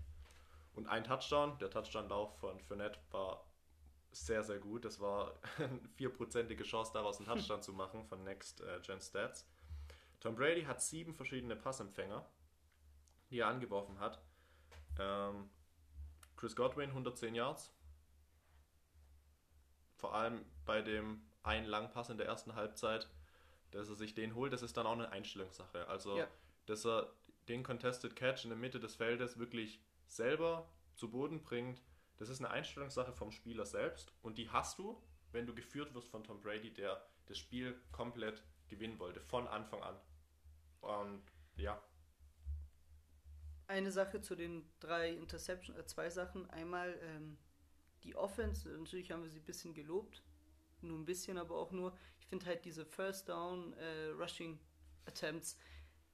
und 0.74 0.88
ein 0.88 1.04
Touchdown. 1.04 1.58
Der 1.60 1.70
Touchdown-Lauf 1.70 2.38
von 2.40 2.60
Fournette 2.62 3.00
war 3.12 3.46
sehr, 4.16 4.44
sehr 4.44 4.60
gut. 4.60 4.86
Das 4.86 5.00
war 5.00 5.34
eine 5.58 5.80
vierprozentige 5.96 6.64
Chance, 6.64 6.92
daraus 6.94 7.18
einen 7.18 7.28
Touchdown 7.28 7.62
zu 7.62 7.74
machen 7.74 8.06
von 8.06 8.24
Next 8.24 8.62
äh, 8.62 8.80
Gen 8.82 9.02
Stats. 9.02 9.46
Tom 10.20 10.36
Brady 10.36 10.64
hat 10.64 10.82
sieben 10.82 11.14
verschiedene 11.14 11.56
Passempfänger 11.56 12.26
die 13.30 13.40
er 13.40 13.48
angeworfen 13.48 14.00
hat. 14.00 14.22
Ähm, 15.00 15.50
Chris 16.38 16.56
Godwin 16.56 16.90
110 16.90 17.36
Yards. 17.36 17.74
Vor 19.98 20.14
allem 20.16 20.46
bei 20.66 20.82
dem 20.82 21.22
einen 21.44 21.66
langen 21.66 21.92
Pass 21.92 22.10
in 22.10 22.18
der 22.18 22.28
ersten 22.28 22.56
Halbzeit, 22.56 23.10
dass 23.72 23.90
er 23.90 23.96
sich 23.96 24.14
den 24.14 24.36
holt, 24.36 24.54
das 24.54 24.62
ist 24.62 24.78
dann 24.78 24.86
auch 24.86 24.94
eine 24.94 25.12
Einstellungssache. 25.12 25.88
Also, 25.88 26.18
ja. 26.18 26.28
dass 26.66 26.86
er 26.86 27.12
den 27.48 27.64
Contested 27.64 28.16
Catch 28.16 28.44
in 28.44 28.50
der 28.50 28.58
Mitte 28.58 28.80
des 28.80 28.96
Feldes 28.96 29.38
wirklich 29.38 29.82
selber 30.08 30.68
zu 30.96 31.10
Boden 31.10 31.42
bringt, 31.42 31.82
das 32.18 32.30
ist 32.30 32.40
eine 32.40 32.50
Einstellungssache 32.50 33.14
vom 33.14 33.32
Spieler 33.32 33.66
selbst 33.66 34.14
und 34.22 34.38
die 34.38 34.50
hast 34.50 34.80
du, 34.80 35.02
wenn 35.32 35.46
du 35.46 35.54
geführt 35.54 35.94
wirst 35.94 36.10
von 36.10 36.24
Tom 36.24 36.40
Brady, 36.42 36.74
der 36.74 37.06
das 37.26 37.38
Spiel 37.38 37.80
komplett 37.92 38.44
gewinnen 38.68 39.00
wollte, 39.00 39.20
von 39.20 39.48
Anfang 39.48 39.82
an. 39.82 40.00
Und 40.82 41.24
ja. 41.58 41.82
Eine 43.68 43.92
Sache 43.92 44.22
zu 44.22 44.36
den 44.36 44.70
drei 44.80 45.10
Interceptions, 45.10 45.78
äh, 45.78 45.86
zwei 45.86 46.10
Sachen. 46.10 46.50
Einmal 46.52 46.98
ähm, 47.02 47.38
die 48.04 48.16
Offense, 48.16 48.70
natürlich 48.70 49.12
haben 49.12 49.24
wir 49.24 49.30
sie 49.30 49.40
ein 49.40 49.46
bisschen 49.46 49.74
gelobt, 49.74 50.24
nur 50.82 50.98
ein 50.98 51.06
bisschen, 51.06 51.38
aber 51.38 51.56
auch 51.58 51.72
nur, 51.72 51.98
ich 52.20 52.28
finde 52.28 52.46
halt 52.46 52.64
diese 52.64 52.86
First 52.86 53.30
Down 53.30 53.74
äh, 53.74 54.10
Rushing 54.10 54.60
Attempts, 55.06 55.58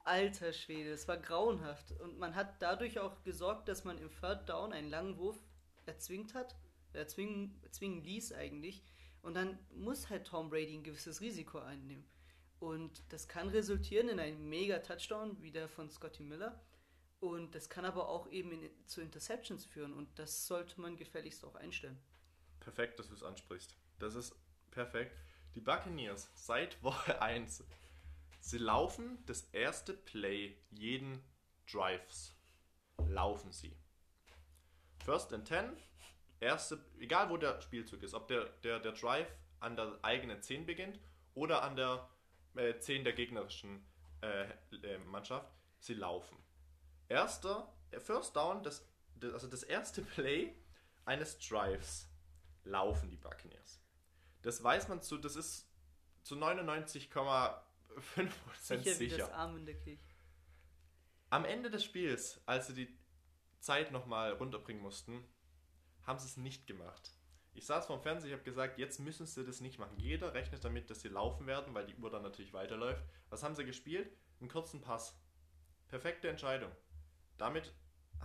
alter 0.04 0.52
Schwede, 0.52 0.90
es 0.92 1.06
war 1.06 1.18
grauenhaft. 1.18 1.92
Und 2.00 2.18
man 2.18 2.34
hat 2.34 2.60
dadurch 2.60 2.98
auch 2.98 3.22
gesorgt, 3.22 3.68
dass 3.68 3.84
man 3.84 3.98
im 3.98 4.10
Third 4.10 4.48
Down 4.48 4.72
einen 4.72 4.88
langen 4.88 5.18
Wurf 5.18 5.38
erzwingt 5.86 6.34
hat, 6.34 6.56
erzwingen, 6.92 7.58
erzwingen 7.62 8.02
ließ 8.02 8.32
eigentlich. 8.32 8.82
Und 9.22 9.34
dann 9.34 9.58
muss 9.74 10.10
halt 10.10 10.26
Tom 10.26 10.50
Brady 10.50 10.74
ein 10.74 10.82
gewisses 10.82 11.20
Risiko 11.20 11.58
einnehmen. 11.58 12.04
Und 12.58 13.02
das 13.08 13.28
kann 13.28 13.48
resultieren 13.48 14.08
in 14.08 14.20
einem 14.20 14.48
mega 14.48 14.78
Touchdown, 14.78 15.40
wie 15.42 15.50
der 15.50 15.68
von 15.68 15.90
Scotty 15.90 16.22
Miller. 16.22 16.60
Und 17.20 17.54
das 17.54 17.68
kann 17.68 17.84
aber 17.84 18.08
auch 18.08 18.28
eben 18.30 18.52
in, 18.52 18.70
zu 18.86 19.00
Interceptions 19.00 19.64
führen. 19.64 19.92
Und 19.92 20.18
das 20.18 20.46
sollte 20.46 20.80
man 20.80 20.96
gefälligst 20.96 21.44
auch 21.44 21.54
einstellen. 21.54 21.98
Perfekt, 22.60 22.98
dass 22.98 23.08
du 23.08 23.14
es 23.14 23.22
ansprichst. 23.22 23.76
Das 23.98 24.14
ist 24.14 24.34
perfekt. 24.70 25.16
Die 25.54 25.60
Buccaneers 25.60 26.30
seit 26.34 26.82
Woche 26.82 27.20
1, 27.22 27.64
sie 28.40 28.58
laufen 28.58 29.18
das 29.26 29.42
erste 29.52 29.94
Play 29.94 30.56
jeden 30.70 31.22
Drives. 31.70 32.34
Laufen 33.08 33.52
sie. 33.52 33.76
First 35.04 35.32
and 35.32 35.46
10, 35.46 35.76
erste, 36.40 36.78
egal 36.98 37.28
wo 37.30 37.36
der 37.36 37.60
Spielzug 37.60 38.02
ist, 38.02 38.14
ob 38.14 38.28
der, 38.28 38.44
der, 38.62 38.78
der 38.78 38.92
Drive 38.92 39.28
an 39.60 39.76
der 39.76 39.98
eigenen 40.02 40.40
10 40.40 40.64
beginnt 40.64 41.00
oder 41.34 41.62
an 41.62 41.76
der 41.76 42.08
äh, 42.54 42.78
10 42.78 43.04
der 43.04 43.12
gegnerischen 43.12 43.84
äh, 44.20 44.44
äh, 44.44 44.98
Mannschaft, 44.98 45.50
sie 45.80 45.94
laufen. 45.94 46.36
Erster, 47.08 47.72
äh, 47.90 47.98
First 47.98 48.36
Down, 48.36 48.62
das, 48.62 48.86
das, 49.16 49.32
also 49.32 49.48
das 49.48 49.64
erste 49.64 50.02
Play 50.14 50.54
eines 51.04 51.38
Drives 51.38 52.08
laufen 52.64 53.10
die 53.10 53.16
Buccaneers. 53.16 53.80
Das 54.42 54.62
weiß 54.62 54.88
man 54.88 55.02
zu, 55.02 55.18
das 55.18 55.34
ist 55.34 55.68
zu 56.22 56.36
99,5% 56.36 57.60
sicher. 58.66 58.94
sicher. 58.94 59.34
Am 61.30 61.44
Ende 61.44 61.70
des 61.70 61.84
Spiels, 61.84 62.40
als 62.46 62.68
sie 62.68 62.74
die 62.74 63.01
Zeit 63.62 63.92
nochmal 63.92 64.32
runterbringen 64.32 64.82
mussten, 64.82 65.24
haben 66.02 66.18
sie 66.18 66.26
es 66.26 66.36
nicht 66.36 66.66
gemacht. 66.66 67.12
Ich 67.54 67.66
saß 67.66 67.86
vorm 67.86 68.02
Fernseher, 68.02 68.28
ich 68.28 68.34
habe 68.34 68.44
gesagt, 68.44 68.78
jetzt 68.78 68.98
müssen 68.98 69.26
sie 69.26 69.44
das 69.44 69.60
nicht 69.60 69.78
machen. 69.78 69.98
Jeder 69.98 70.34
rechnet 70.34 70.64
damit, 70.64 70.90
dass 70.90 71.00
sie 71.00 71.08
laufen 71.08 71.46
werden, 71.46 71.74
weil 71.74 71.86
die 71.86 71.94
Uhr 71.96 72.10
dann 72.10 72.22
natürlich 72.22 72.52
weiterläuft. 72.52 73.04
Was 73.28 73.42
haben 73.42 73.54
sie 73.54 73.64
gespielt? 73.64 74.10
Einen 74.40 74.48
kurzen 74.48 74.80
Pass. 74.80 75.18
Perfekte 75.88 76.28
Entscheidung. 76.28 76.72
Damit 77.36 77.72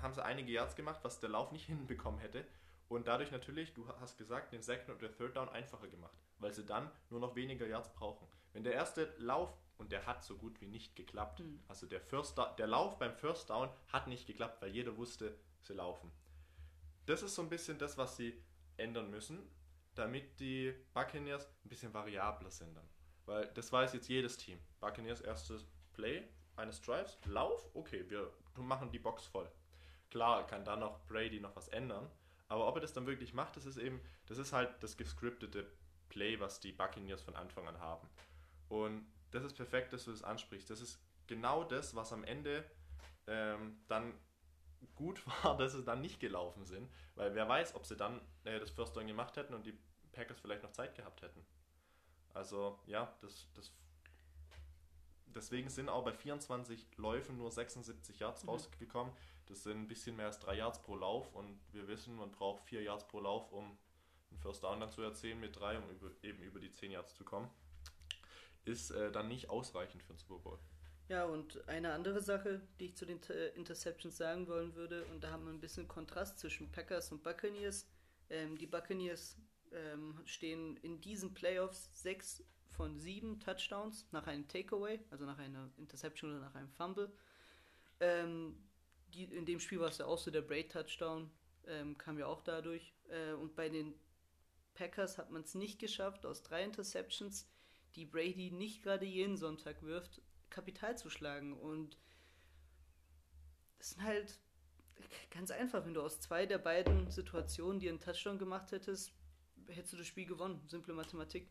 haben 0.02 0.14
sie 0.14 0.24
einige 0.24 0.52
Yards 0.52 0.76
gemacht, 0.76 1.02
was 1.04 1.20
der 1.20 1.30
Lauf 1.30 1.52
nicht 1.52 1.66
hinbekommen 1.68 2.20
hätte. 2.20 2.46
Und 2.88 3.08
dadurch 3.08 3.32
natürlich, 3.32 3.74
du 3.74 3.88
hast 4.00 4.18
gesagt, 4.18 4.54
den 4.54 4.62
Second 4.62 4.90
und 4.90 5.02
der 5.02 5.12
Third 5.12 5.36
Down 5.36 5.50
einfacher 5.50 5.90
gemacht, 5.90 6.18
weil 6.40 6.54
sie 6.54 6.66
dann 6.66 6.90
nur 7.10 7.20
noch 7.20 7.36
weniger 7.36 7.68
Yards 7.68 7.92
brauchen. 7.94 8.28
Wenn 8.54 8.64
der 8.64 8.74
erste 8.74 9.14
Lauf, 9.18 9.54
und 9.78 9.92
der 9.92 10.06
hat 10.06 10.24
so 10.24 10.38
gut 10.38 10.60
wie 10.62 10.68
nicht 10.68 10.96
geklappt, 10.96 11.40
mhm. 11.40 11.60
also 11.68 11.86
der, 11.88 12.02
First, 12.02 12.38
der 12.58 12.68
Lauf 12.68 12.98
beim 12.98 13.14
First 13.14 13.50
Down 13.50 13.70
hat 13.90 14.08
nicht 14.08 14.28
geklappt, 14.28 14.62
weil 14.62 14.72
jeder 14.72 14.98
wusste, 14.98 15.38
sie 15.62 15.74
laufen. 15.74 16.12
Das 17.06 17.22
ist 17.24 17.36
so 17.36 17.42
ein 17.42 17.50
bisschen 17.50 17.78
das, 17.78 17.98
was 17.98 18.18
sie 18.18 18.42
ändern 18.78 19.10
müssen, 19.10 19.40
damit 19.96 20.40
die 20.40 20.74
Buccaneers 20.94 21.48
ein 21.64 21.70
bisschen 21.70 21.94
variabler 21.94 22.52
sind 22.52 22.76
dann. 22.76 22.88
Weil 23.26 23.48
das 23.54 23.72
weiß 23.72 23.94
jetzt 23.94 24.08
jedes 24.08 24.38
Team. 24.38 24.60
Buccaneers 24.80 25.22
erstes 25.22 25.66
Play 25.94 26.28
eines 26.56 26.82
Drives, 26.82 27.18
Lauf, 27.26 27.70
okay, 27.74 28.10
wir 28.10 28.32
machen 28.56 28.92
die 28.92 29.00
Box 29.00 29.26
voll. 29.26 29.50
Klar 30.10 30.48
kann 30.48 30.64
da 30.64 30.76
noch 30.76 31.06
Brady 31.08 31.40
noch 31.40 31.56
was 31.56 31.68
ändern, 31.68 32.10
aber 32.48 32.68
ob 32.68 32.76
er 32.76 32.82
das 32.82 32.94
dann 32.94 33.06
wirklich 33.06 33.34
macht, 33.34 33.58
das 33.58 33.66
ist 33.66 33.78
eben, 33.78 34.02
das 34.26 34.38
ist 34.38 34.54
halt 34.54 34.72
das 34.82 34.98
gescriptete 34.98 35.70
Play, 36.10 36.40
was 36.40 36.60
die 36.60 36.72
Buccaneers 36.72 37.22
von 37.22 37.36
Anfang 37.36 37.68
an 37.68 37.80
haben. 37.80 38.08
Und 38.70 39.06
das 39.32 39.44
ist 39.44 39.56
perfekt, 39.56 39.94
dass 39.94 40.06
du 40.06 40.12
das 40.12 40.24
ansprichst. 40.24 40.70
Das 40.70 40.82
ist 40.82 41.00
genau 41.28 41.64
das, 41.64 41.96
was 41.96 42.14
am 42.14 42.24
Ende 42.24 42.64
ähm, 43.28 43.80
dann 43.88 44.14
gut 44.96 45.24
war, 45.44 45.58
dass 45.58 45.74
sie 45.74 45.84
dann 45.84 46.02
nicht 46.02 46.20
gelaufen 46.20 46.66
sind, 46.66 46.90
weil 47.16 47.36
wer 47.36 47.48
weiß, 47.48 47.76
ob 47.76 47.86
sie 47.86 47.96
dann 47.96 48.22
äh, 48.44 48.60
das 48.60 48.70
First 48.70 48.96
Down 48.96 49.08
gemacht 49.08 49.38
hätten 49.38 49.54
und 49.54 49.66
die 49.66 49.78
Packers 50.12 50.40
vielleicht 50.40 50.64
noch 50.64 50.72
Zeit 50.72 50.96
gehabt 50.96 51.22
hätten. 51.22 51.46
Also 52.34 52.80
ja, 52.86 53.16
das, 53.22 53.48
das 53.54 53.72
deswegen 55.38 55.70
sind 55.70 55.90
auch 55.90 56.04
bei 56.04 56.14
24 56.14 56.98
Läufen 56.98 57.38
nur 57.38 57.52
76 57.52 58.20
Yards 58.20 58.44
mhm. 58.44 58.50
rausgekommen. 58.50 59.14
Das 59.48 59.64
sind 59.64 59.82
ein 59.82 59.88
bisschen 59.88 60.16
mehr 60.16 60.28
als 60.28 60.40
3 60.40 60.56
Yards 60.56 60.82
pro 60.82 60.96
Lauf 60.96 61.34
und 61.34 61.60
wir 61.72 61.88
wissen, 61.88 62.16
man 62.16 62.32
braucht 62.32 62.64
4 62.64 62.84
Yards 62.84 63.08
pro 63.08 63.20
Lauf, 63.22 63.52
um 63.52 63.78
einen 64.30 64.40
First 64.40 64.64
Down 64.64 64.80
dann 64.80 64.92
zu 64.92 65.02
erzählen 65.02 65.40
mit 65.40 65.58
3, 65.58 65.78
um 65.78 65.90
über, 65.90 66.12
eben 66.24 66.42
über 66.44 66.60
die 66.60 66.72
10 66.72 66.92
Yards 66.92 67.16
zu 67.16 67.24
kommen. 67.24 67.50
Ist 68.68 68.92
äh, 68.92 69.12
dann 69.12 69.28
nicht 69.28 69.50
ausreichend 69.50 70.04
für 70.04 70.14
den 70.14 70.20
Super 70.20 70.40
Bowl. 70.40 70.60
Ja, 71.10 71.24
und 71.24 71.68
eine 71.70 71.94
andere 71.94 72.22
Sache, 72.22 72.62
die 72.80 72.88
ich 72.88 72.98
zu 72.98 73.06
den 73.06 73.22
Interceptions 73.56 74.18
sagen 74.18 74.48
wollen 74.48 74.76
würde, 74.76 75.06
und 75.06 75.24
da 75.24 75.32
haben 75.32 75.46
wir 75.46 75.54
ein 75.54 75.62
bisschen 75.62 75.88
Kontrast 75.88 76.38
zwischen 76.40 76.70
Packers 76.70 77.12
und 77.14 77.24
Buccaneers. 77.24 77.88
Ähm, 78.30 78.58
die 78.58 78.68
Buccaneers 78.68 79.38
ähm, 79.72 80.20
stehen 80.26 80.76
in 80.78 81.00
diesen 81.00 81.34
Playoffs 81.34 82.02
sechs 82.02 82.44
von 82.66 83.00
sieben 83.00 83.40
Touchdowns 83.40 84.08
nach 84.12 84.28
einem 84.28 84.48
Takeaway, 84.50 85.00
also 85.10 85.26
nach 85.26 85.40
einer 85.40 85.72
Interception 85.78 86.32
oder 86.32 86.42
nach 86.42 86.56
einem 86.56 86.70
Fumble. 86.70 87.12
Ähm, 88.02 88.62
die, 89.14 89.24
in 89.24 89.46
dem 89.46 89.62
Spiel 89.62 89.80
war 89.80 89.88
es 89.88 89.98
ja 89.98 90.06
auch 90.06 90.18
so, 90.18 90.30
der 90.30 90.42
Braid-Touchdown 90.42 91.32
ähm, 91.68 91.98
kam 91.98 92.20
ja 92.20 92.28
auch 92.28 92.42
dadurch. 92.42 92.94
Äh, 93.08 93.34
und 93.34 93.56
bei 93.56 93.70
den 93.70 93.96
Packers 94.74 95.18
hat 95.18 95.32
man 95.32 95.42
es 95.44 95.56
nicht 95.56 95.80
geschafft, 95.80 96.26
aus 96.26 96.44
drei 96.44 96.64
Interceptions, 96.64 97.50
die 97.98 98.06
Brady 98.06 98.52
nicht 98.52 98.84
gerade 98.84 99.06
jeden 99.06 99.36
Sonntag 99.36 99.82
wirft, 99.82 100.22
Kapital 100.50 100.98
zu 100.98 101.10
schlagen. 101.10 101.60
Und 101.60 101.98
das 103.80 103.92
sind 103.92 104.04
halt 104.04 104.40
ganz 105.32 105.52
einfach, 105.52 105.84
wenn 105.86 105.94
du 105.94 106.02
aus 106.02 106.22
zwei 106.22 106.46
der 106.46 106.60
beiden 106.60 107.10
Situationen, 107.10 107.80
die 107.80 107.90
einen 107.90 108.00
Touchdown 108.00 108.38
gemacht 108.38 108.72
hättest, 108.72 109.14
hättest 109.68 109.94
du 109.94 109.98
das 109.98 110.08
Spiel 110.08 110.26
gewonnen. 110.26 110.64
Simple 110.68 110.94
Mathematik. 110.94 111.50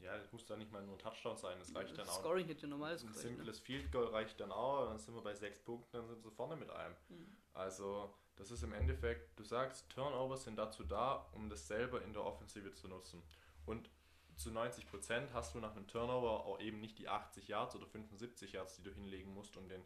Ja, 0.00 0.16
das 0.18 0.30
muss 0.32 0.44
dann 0.44 0.58
nicht 0.58 0.70
mal 0.70 0.82
nur 0.82 0.96
ein 0.96 0.98
Touchdown 0.98 1.36
sein, 1.36 1.58
das 1.58 1.74
reicht 1.74 1.96
dann 1.96 2.08
auch. 2.08 2.20
Scoring 2.20 2.46
hätte 2.46 2.66
normales 2.66 3.02
Ein 3.02 3.10
ne? 3.10 3.14
simples 3.14 3.58
ne? 3.58 3.64
Field 3.64 3.90
Goal 3.90 4.08
reicht 4.08 4.38
dann 4.38 4.52
auch, 4.52 4.86
dann 4.86 4.98
sind 4.98 5.14
wir 5.14 5.22
bei 5.22 5.34
sechs 5.34 5.58
Punkten, 5.60 5.96
dann 5.96 6.06
sind 6.06 6.22
sie 6.22 6.30
vorne 6.30 6.56
mit 6.56 6.68
einem. 6.68 6.94
Mhm. 7.08 7.36
Also, 7.54 8.14
das 8.36 8.50
ist 8.50 8.62
im 8.62 8.74
Endeffekt, 8.74 9.38
du 9.38 9.44
sagst, 9.44 9.88
Turnovers 9.88 10.44
sind 10.44 10.56
dazu 10.56 10.84
da, 10.84 11.26
um 11.32 11.48
das 11.48 11.66
selber 11.66 12.02
in 12.02 12.12
der 12.12 12.22
Offensive 12.22 12.74
zu 12.74 12.86
nutzen. 12.86 13.22
Und 13.64 13.88
zu 14.36 14.50
90 14.50 14.88
Prozent 14.88 15.32
hast 15.32 15.54
du 15.54 15.60
nach 15.60 15.74
einem 15.76 15.86
Turnover 15.86 16.44
auch 16.44 16.60
eben 16.60 16.80
nicht 16.80 16.98
die 16.98 17.08
80 17.08 17.48
Yards 17.48 17.76
oder 17.76 17.86
75 17.86 18.52
Yards, 18.52 18.76
die 18.76 18.82
du 18.82 18.92
hinlegen 18.92 19.32
musst, 19.34 19.56
um 19.56 19.68
den 19.68 19.82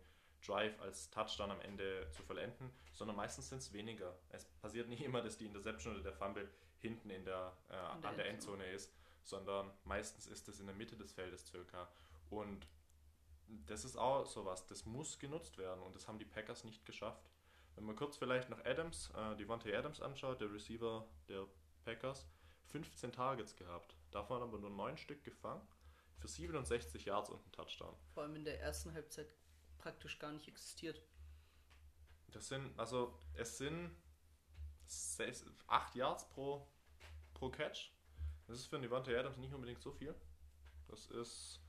Drive 0.47 0.81
als 0.81 1.11
Touchdown 1.11 1.51
am 1.51 1.61
Ende 1.61 2.09
zu 2.11 2.23
vollenden, 2.23 2.71
sondern 2.93 3.17
meistens 3.17 3.49
sind 3.49 3.59
es 3.59 3.73
weniger. 3.73 4.17
Es 4.31 4.45
passiert 4.45 4.89
nicht 4.89 5.03
immer, 5.03 5.23
dass 5.23 5.37
die 5.37 5.47
Interception 5.47 5.95
oder 5.95 6.03
der 6.03 6.13
Fumble 6.13 6.49
hinten 6.79 7.11
in 7.11 7.25
der, 7.25 7.53
äh, 7.71 7.97
in 7.97 8.03
der 8.03 8.11
an 8.11 8.17
der 8.17 8.27
Endzone 8.29 8.71
ist, 8.71 8.93
sondern 9.25 9.71
meistens 9.85 10.27
ist 10.27 10.49
es 10.49 10.61
in 10.61 10.67
der 10.67 10.75
Mitte 10.75 10.97
des 10.97 11.13
Feldes 11.13 11.47
circa. 11.47 11.89
Und 12.31 12.67
das 13.67 13.85
ist 13.85 13.97
auch 13.97 14.27
sowas, 14.27 14.67
das 14.67 14.85
muss 14.87 15.19
genutzt 15.19 15.59
werden 15.59 15.83
und 15.83 15.95
das 15.95 16.07
haben 16.07 16.19
die 16.19 16.25
Packers 16.25 16.65
nicht 16.65 16.85
geschafft. 16.87 17.31
Wenn 17.75 17.85
man 17.85 17.97
kurz 17.97 18.17
vielleicht 18.17 18.51
noch 18.51 18.65
Adams, 18.65 19.11
äh, 19.17 19.37
Devontae 19.37 19.75
Adams 19.75 20.01
anschaut, 20.01 20.41
der 20.41 20.53
Receiver 20.53 21.07
der 21.29 21.47
Packers, 21.85 22.27
15 22.71 23.13
Targets 23.13 23.57
gehabt. 23.57 23.97
Davon 24.11 24.43
aber 24.43 24.59
nur 24.59 24.71
9 24.71 24.97
Stück 24.97 25.25
gefangen. 25.25 25.67
Für 26.19 26.29
67 26.29 27.05
Yards 27.05 27.31
und 27.31 27.41
einen 27.41 27.53
Touchdown. 27.53 27.95
Vor 28.15 28.25
allem 28.25 28.37
in 28.37 28.45
der 28.45 28.61
ersten 28.61 28.93
Halbzeit 28.93 29.33
praktisch 29.79 30.19
gar 30.19 30.33
nicht 30.33 30.49
existiert. 30.49 31.01
Das 32.33 32.49
sind, 32.49 32.79
also 32.79 33.17
es 33.35 33.59
sind 33.59 33.91
8 35.69 35.95
Yards 35.95 36.29
pro, 36.31 36.67
pro 37.35 37.51
Catch. 37.51 37.93
Das 38.47 38.59
ist 38.59 38.67
für 38.67 38.77
einen 38.77 38.83
Devontae 38.83 39.17
Adams 39.17 39.37
nicht 39.37 39.55
unbedingt 39.55 39.81
so 39.81 39.93
viel. 39.93 40.15
Das 40.89 41.07
ist 41.07 41.61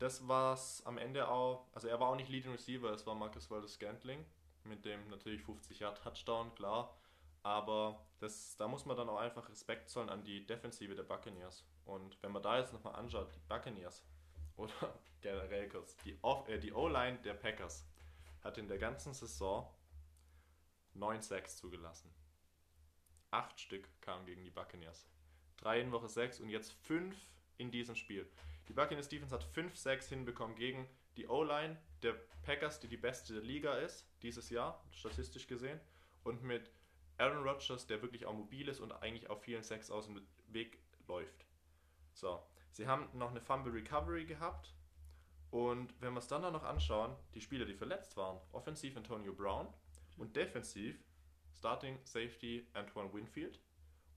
das 0.00 0.26
war's 0.26 0.82
am 0.86 0.96
Ende 0.96 1.28
auch, 1.28 1.68
also 1.74 1.86
er 1.86 2.00
war 2.00 2.08
auch 2.08 2.16
nicht 2.16 2.30
Leading 2.30 2.52
Receiver, 2.52 2.90
es 2.90 3.06
war 3.06 3.14
Marcus 3.14 3.50
Waldes 3.50 3.74
Scantling 3.74 4.24
mit 4.64 4.84
dem 4.84 5.08
natürlich 5.10 5.42
50 5.42 5.78
Yard 5.78 6.02
Touchdown, 6.02 6.54
klar. 6.54 6.98
Aber 7.42 8.06
das, 8.18 8.56
da 8.56 8.68
muss 8.68 8.84
man 8.84 8.96
dann 8.96 9.08
auch 9.08 9.18
einfach 9.18 9.48
Respekt 9.48 9.88
zollen 9.88 10.10
an 10.10 10.22
die 10.24 10.44
Defensive 10.46 10.94
der 10.94 11.04
Buccaneers. 11.04 11.64
Und 11.84 12.22
wenn 12.22 12.32
man 12.32 12.42
da 12.42 12.58
jetzt 12.58 12.72
nochmal 12.72 12.96
anschaut, 12.96 13.34
die 13.34 13.40
Buccaneers 13.48 14.04
oder 14.56 14.94
generell 15.20 15.68
kurz, 15.68 15.96
die, 15.98 16.18
äh, 16.46 16.58
die 16.58 16.72
O-Line 16.72 17.18
der 17.22 17.34
Packers 17.34 17.86
hat 18.42 18.58
in 18.58 18.68
der 18.68 18.78
ganzen 18.78 19.14
Saison 19.14 19.72
9 20.94 21.22
Sacks 21.22 21.56
zugelassen. 21.56 22.10
Acht 23.30 23.60
Stück 23.60 23.88
kamen 24.00 24.26
gegen 24.26 24.44
die 24.44 24.50
Buccaneers. 24.50 25.06
Drei 25.56 25.80
in 25.80 25.92
Woche 25.92 26.08
6 26.08 26.40
und 26.40 26.48
jetzt 26.48 26.72
fünf 26.72 27.16
in 27.58 27.70
diesem 27.70 27.94
Spiel. 27.94 28.30
Die 28.68 28.72
Buccaneers 28.72 29.08
Defense 29.08 29.34
hat 29.34 29.44
5 29.44 29.76
Sacks 29.76 30.08
hinbekommen 30.08 30.56
gegen 30.56 30.88
die 31.16 31.28
O-Line 31.28 31.76
der 32.02 32.14
Packers, 32.42 32.80
die 32.80 32.88
die 32.88 32.96
beste 32.96 33.38
Liga 33.40 33.74
ist, 33.74 34.06
dieses 34.22 34.50
Jahr, 34.50 34.82
statistisch 34.90 35.46
gesehen. 35.46 35.80
Und 36.24 36.42
mit 36.42 36.70
Aaron 37.20 37.46
Rodgers, 37.46 37.86
der 37.86 38.00
wirklich 38.02 38.24
auch 38.24 38.32
mobil 38.32 38.68
ist 38.68 38.80
und 38.80 38.92
eigentlich 38.92 39.28
auf 39.28 39.42
vielen 39.42 39.62
Sacks 39.62 39.90
aus 39.90 40.06
dem 40.06 40.26
Weg 40.48 40.78
läuft. 41.06 41.46
So, 42.14 42.42
sie 42.72 42.86
haben 42.86 43.08
noch 43.12 43.30
eine 43.30 43.40
Fumble 43.40 43.72
Recovery 43.72 44.24
gehabt. 44.24 44.74
Und 45.50 45.94
wenn 46.00 46.14
wir 46.14 46.20
es 46.20 46.28
dann 46.28 46.42
noch 46.42 46.64
anschauen, 46.64 47.16
die 47.34 47.40
Spieler, 47.40 47.64
die 47.66 47.74
verletzt 47.74 48.16
waren, 48.16 48.40
offensiv 48.52 48.96
Antonio 48.96 49.32
Brown 49.34 49.66
und 50.16 50.36
defensiv 50.36 51.04
Starting 51.52 51.98
Safety 52.04 52.66
Antoine 52.72 53.12
Winfield. 53.12 53.60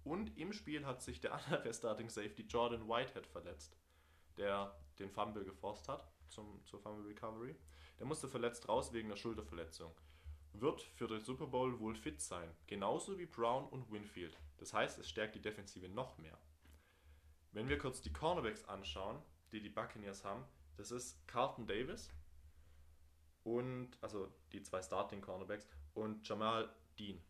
Und 0.04 0.38
im 0.38 0.54
Spiel 0.54 0.86
hat 0.86 1.02
sich 1.02 1.20
der 1.20 1.34
andere 1.48 1.74
Starting 1.74 2.10
Safety 2.10 2.44
Jordan 2.44 2.88
Whitehead 2.88 3.28
verletzt, 3.28 3.78
der 4.38 4.78
den 5.00 5.10
Fumble 5.10 5.44
geforst 5.44 5.90
hat 5.90 6.10
zum, 6.30 6.64
zur 6.66 6.80
Fumble 6.80 7.08
Recovery. 7.08 7.56
Der 8.00 8.06
musste 8.06 8.28
verletzt 8.28 8.70
raus 8.70 8.94
wegen 8.94 9.10
einer 9.10 9.18
Schulterverletzung. 9.18 9.94
Wird 10.54 10.82
für 10.82 11.08
den 11.08 11.22
Super 11.22 11.48
Bowl 11.48 11.80
wohl 11.80 11.96
fit 11.96 12.22
sein, 12.22 12.50
genauso 12.68 13.18
wie 13.18 13.26
Brown 13.26 13.68
und 13.68 13.92
Winfield. 13.92 14.38
Das 14.58 14.74
heißt, 14.74 15.00
es 15.00 15.10
stärkt 15.10 15.36
die 15.36 15.42
Defensive 15.42 15.90
noch 15.90 16.18
mehr. 16.18 16.38
Wenn 17.52 17.70
wir 17.70 17.78
kurz 17.78 18.02
die 18.02 18.14
Cornerbacks 18.14 18.64
anschauen, 18.66 19.22
die 19.52 19.62
die 19.62 19.70
Buccaneers 19.70 20.24
haben, 20.24 20.44
das 20.78 20.92
ist 20.92 21.28
Carlton 21.28 21.68
Davis 21.68 22.10
und 23.44 23.92
also 24.02 24.32
die 24.52 24.62
zwei 24.62 24.82
Starting 24.82 25.22
Cornerbacks 25.22 25.68
und 25.94 26.28
Jamal 26.28 26.74
Dean. 26.98 27.22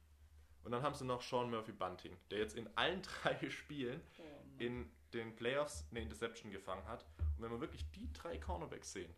Und 0.64 0.72
dann 0.72 0.82
haben 0.82 0.96
sie 0.96 1.06
noch 1.06 1.22
Sean 1.22 1.50
Murphy 1.50 1.74
Bunting, 1.74 2.16
der 2.32 2.40
jetzt 2.40 2.56
in 2.56 2.70
allen 2.78 3.02
drei 3.24 3.50
Spielen 3.50 4.02
oh 4.20 4.24
in 4.60 4.90
den 5.14 5.36
Playoffs 5.36 5.86
eine 5.92 6.02
Interception 6.02 6.52
gefangen 6.52 6.86
hat. 6.88 7.06
Und 7.38 7.44
wenn 7.44 7.52
wir 7.52 7.62
wirklich 7.62 7.90
die 7.92 8.12
drei 8.14 8.38
Cornerbacks 8.38 8.94
sehen, 8.94 9.14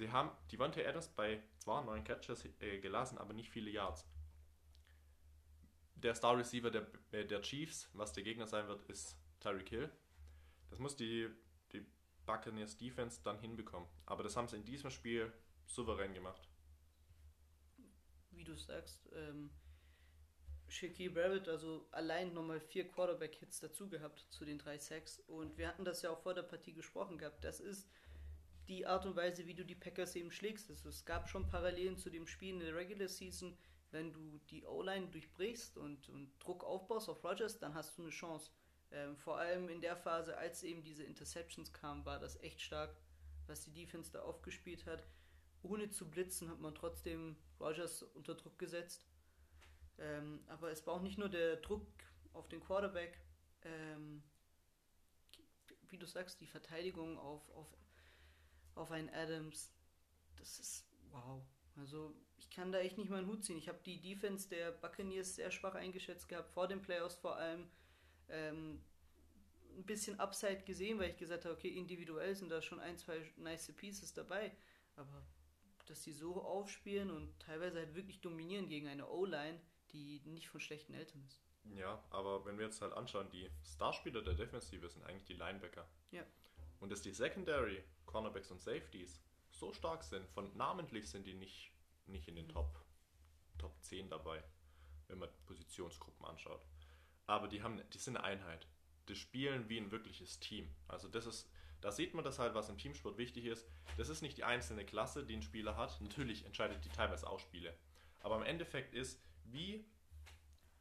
sie 0.00 0.10
haben 0.10 0.30
Devontae 0.50 0.86
Adams 0.86 1.08
bei 1.08 1.42
zwar 1.58 1.84
neun 1.84 2.02
Catches 2.02 2.44
äh, 2.60 2.78
gelassen, 2.78 3.18
aber 3.18 3.32
nicht 3.32 3.50
viele 3.50 3.70
Yards. 3.70 4.06
Der 5.94 6.14
Star 6.14 6.36
Receiver 6.36 6.70
der, 6.70 6.86
äh, 7.12 7.24
der 7.24 7.42
Chiefs, 7.42 7.88
was 7.92 8.12
der 8.12 8.24
Gegner 8.24 8.46
sein 8.46 8.66
wird, 8.66 8.82
ist 8.88 9.16
Tyreek 9.40 9.68
Hill. 9.68 9.92
Das 10.70 10.78
muss 10.78 10.96
die, 10.96 11.28
die 11.72 11.84
Buccaneers 12.24 12.76
Defense 12.76 13.20
dann 13.22 13.38
hinbekommen. 13.38 13.88
Aber 14.06 14.22
das 14.22 14.36
haben 14.36 14.48
sie 14.48 14.56
in 14.56 14.64
diesem 14.64 14.90
Spiel 14.90 15.32
souverän 15.66 16.14
gemacht. 16.14 16.48
Wie 18.30 18.44
du 18.44 18.56
sagst, 18.56 19.08
ähm, 19.12 19.50
Shaquille 20.68 21.10
Barrett 21.10 21.48
also 21.48 21.86
allein 21.90 22.32
nochmal 22.32 22.60
vier 22.60 22.88
Quarterback-Hits 22.88 23.60
dazu 23.60 23.88
gehabt 23.88 24.26
zu 24.30 24.44
den 24.44 24.58
drei 24.58 24.78
Sacks. 24.78 25.18
Und 25.26 25.58
wir 25.58 25.68
hatten 25.68 25.84
das 25.84 26.02
ja 26.02 26.10
auch 26.10 26.20
vor 26.22 26.32
der 26.32 26.42
Partie 26.42 26.72
gesprochen 26.72 27.18
gehabt. 27.18 27.44
Das 27.44 27.60
ist 27.60 27.88
die 28.70 28.86
Art 28.86 29.04
und 29.04 29.16
Weise, 29.16 29.46
wie 29.46 29.54
du 29.54 29.64
die 29.64 29.74
Packers 29.74 30.16
eben 30.16 30.30
schlägst. 30.30 30.70
Also 30.70 30.88
es 30.88 31.04
gab 31.04 31.28
schon 31.28 31.46
Parallelen 31.46 31.98
zu 31.98 32.08
dem 32.08 32.26
Spiel 32.26 32.54
in 32.54 32.60
der 32.60 32.74
Regular 32.74 33.08
Season. 33.08 33.56
Wenn 33.90 34.12
du 34.12 34.40
die 34.48 34.64
O-Line 34.64 35.08
durchbrichst 35.08 35.76
und, 35.76 36.08
und 36.08 36.32
Druck 36.38 36.64
aufbaust 36.64 37.08
auf 37.08 37.22
Rogers, 37.22 37.58
dann 37.58 37.74
hast 37.74 37.98
du 37.98 38.02
eine 38.02 38.10
Chance. 38.10 38.50
Ähm, 38.92 39.16
vor 39.16 39.36
allem 39.38 39.68
in 39.68 39.82
der 39.82 39.96
Phase, 39.96 40.38
als 40.38 40.62
eben 40.62 40.82
diese 40.82 41.04
Interceptions 41.04 41.72
kamen, 41.72 42.06
war 42.06 42.18
das 42.18 42.40
echt 42.40 42.62
stark, 42.62 42.96
was 43.46 43.62
die 43.64 43.72
Defense 43.72 44.10
da 44.10 44.22
aufgespielt 44.22 44.86
hat. 44.86 45.04
Ohne 45.62 45.90
zu 45.90 46.08
blitzen 46.08 46.48
hat 46.48 46.60
man 46.60 46.74
trotzdem 46.74 47.36
Rogers 47.60 48.02
unter 48.02 48.34
Druck 48.34 48.58
gesetzt 48.58 49.04
ähm, 50.00 50.40
aber 50.48 50.70
es 50.70 50.86
war 50.86 50.94
auch 50.94 51.02
nicht 51.02 51.18
nur 51.18 51.28
der 51.28 51.56
Druck 51.56 51.86
auf 52.32 52.48
den 52.48 52.60
Quarterback, 52.60 53.20
ähm, 53.62 54.22
wie 55.88 55.98
du 55.98 56.06
sagst, 56.06 56.40
die 56.40 56.46
Verteidigung 56.46 57.18
auf, 57.18 57.48
auf, 57.50 57.66
auf 58.74 58.90
einen 58.90 59.10
Adams. 59.10 59.72
Das 60.36 60.58
ist 60.58 60.86
wow. 61.10 61.42
Also 61.76 62.14
ich 62.38 62.50
kann 62.50 62.72
da 62.72 62.78
echt 62.78 62.98
nicht 62.98 63.10
meinen 63.10 63.26
Hut 63.26 63.44
ziehen. 63.44 63.58
Ich 63.58 63.68
habe 63.68 63.80
die 63.84 64.00
Defense 64.00 64.48
der 64.48 64.72
Buccaneers 64.72 65.36
sehr 65.36 65.50
schwach 65.50 65.74
eingeschätzt 65.74 66.28
gehabt, 66.28 66.50
vor 66.50 66.68
den 66.68 66.82
Playoffs 66.82 67.16
vor 67.16 67.36
allem. 67.36 67.68
Ähm, 68.28 68.80
ein 69.76 69.84
bisschen 69.84 70.18
Upside 70.18 70.62
gesehen, 70.62 70.98
weil 70.98 71.10
ich 71.10 71.16
gesagt 71.16 71.44
habe, 71.44 71.54
okay, 71.54 71.68
individuell 71.68 72.34
sind 72.34 72.50
da 72.50 72.60
schon 72.60 72.80
ein, 72.80 72.98
zwei 72.98 73.20
nice 73.36 73.72
Pieces 73.72 74.12
dabei. 74.12 74.52
Aber 74.96 75.24
dass 75.86 76.02
die 76.02 76.12
so 76.12 76.42
aufspielen 76.42 77.10
und 77.10 77.38
teilweise 77.40 77.78
halt 77.78 77.94
wirklich 77.94 78.20
dominieren 78.20 78.68
gegen 78.68 78.88
eine 78.88 79.08
O-Line, 79.08 79.60
die 79.92 80.20
nicht 80.24 80.48
von 80.48 80.60
schlechten 80.60 80.94
Eltern 80.94 81.22
ist. 81.26 81.40
Ja, 81.74 82.02
aber 82.10 82.44
wenn 82.44 82.58
wir 82.58 82.66
jetzt 82.66 82.80
halt 82.80 82.92
anschauen, 82.92 83.28
die 83.30 83.50
Starspieler 83.64 84.22
der 84.22 84.34
Defensive 84.34 84.88
sind 84.88 85.04
eigentlich 85.04 85.24
die 85.24 85.34
Linebacker. 85.34 85.86
Ja. 86.10 86.24
Und 86.80 86.90
dass 86.90 87.02
die 87.02 87.12
Secondary, 87.12 87.84
Cornerbacks 88.06 88.50
und 88.50 88.60
Safeties 88.60 89.22
so 89.50 89.72
stark 89.72 90.02
sind, 90.02 90.26
von 90.30 90.54
namentlich 90.56 91.08
sind 91.08 91.26
die 91.26 91.34
nicht, 91.34 91.72
nicht 92.06 92.26
in 92.28 92.36
den 92.36 92.46
mhm. 92.46 92.52
Top, 92.52 92.84
Top 93.58 93.82
10 93.82 94.08
dabei, 94.08 94.42
wenn 95.08 95.18
man 95.18 95.28
Positionsgruppen 95.46 96.26
anschaut. 96.26 96.66
Aber 97.26 97.46
die 97.46 97.62
haben, 97.62 97.80
die 97.92 97.98
sind 97.98 98.16
eine 98.16 98.24
Einheit. 98.24 98.66
Die 99.08 99.14
spielen 99.14 99.68
wie 99.68 99.78
ein 99.78 99.90
wirkliches 99.90 100.40
Team. 100.40 100.68
Also 100.88 101.08
das 101.08 101.26
ist, 101.26 101.48
da 101.80 101.92
sieht 101.92 102.14
man 102.14 102.24
das 102.24 102.38
halt, 102.38 102.54
was 102.54 102.68
im 102.68 102.78
Teamsport 102.78 103.18
wichtig 103.18 103.44
ist. 103.44 103.66
Das 103.96 104.08
ist 104.08 104.22
nicht 104.22 104.38
die 104.38 104.44
einzelne 104.44 104.84
Klasse, 104.84 105.24
die 105.24 105.36
ein 105.36 105.42
Spieler 105.42 105.76
hat. 105.76 106.00
Natürlich 106.00 106.44
entscheidet 106.44 106.84
die 106.84 106.88
teilweise 106.88 107.28
auch 107.28 107.38
Spiele. 107.38 107.76
Aber 108.20 108.36
im 108.36 108.42
Endeffekt 108.42 108.94
ist, 108.94 109.22
wie, 109.44 109.84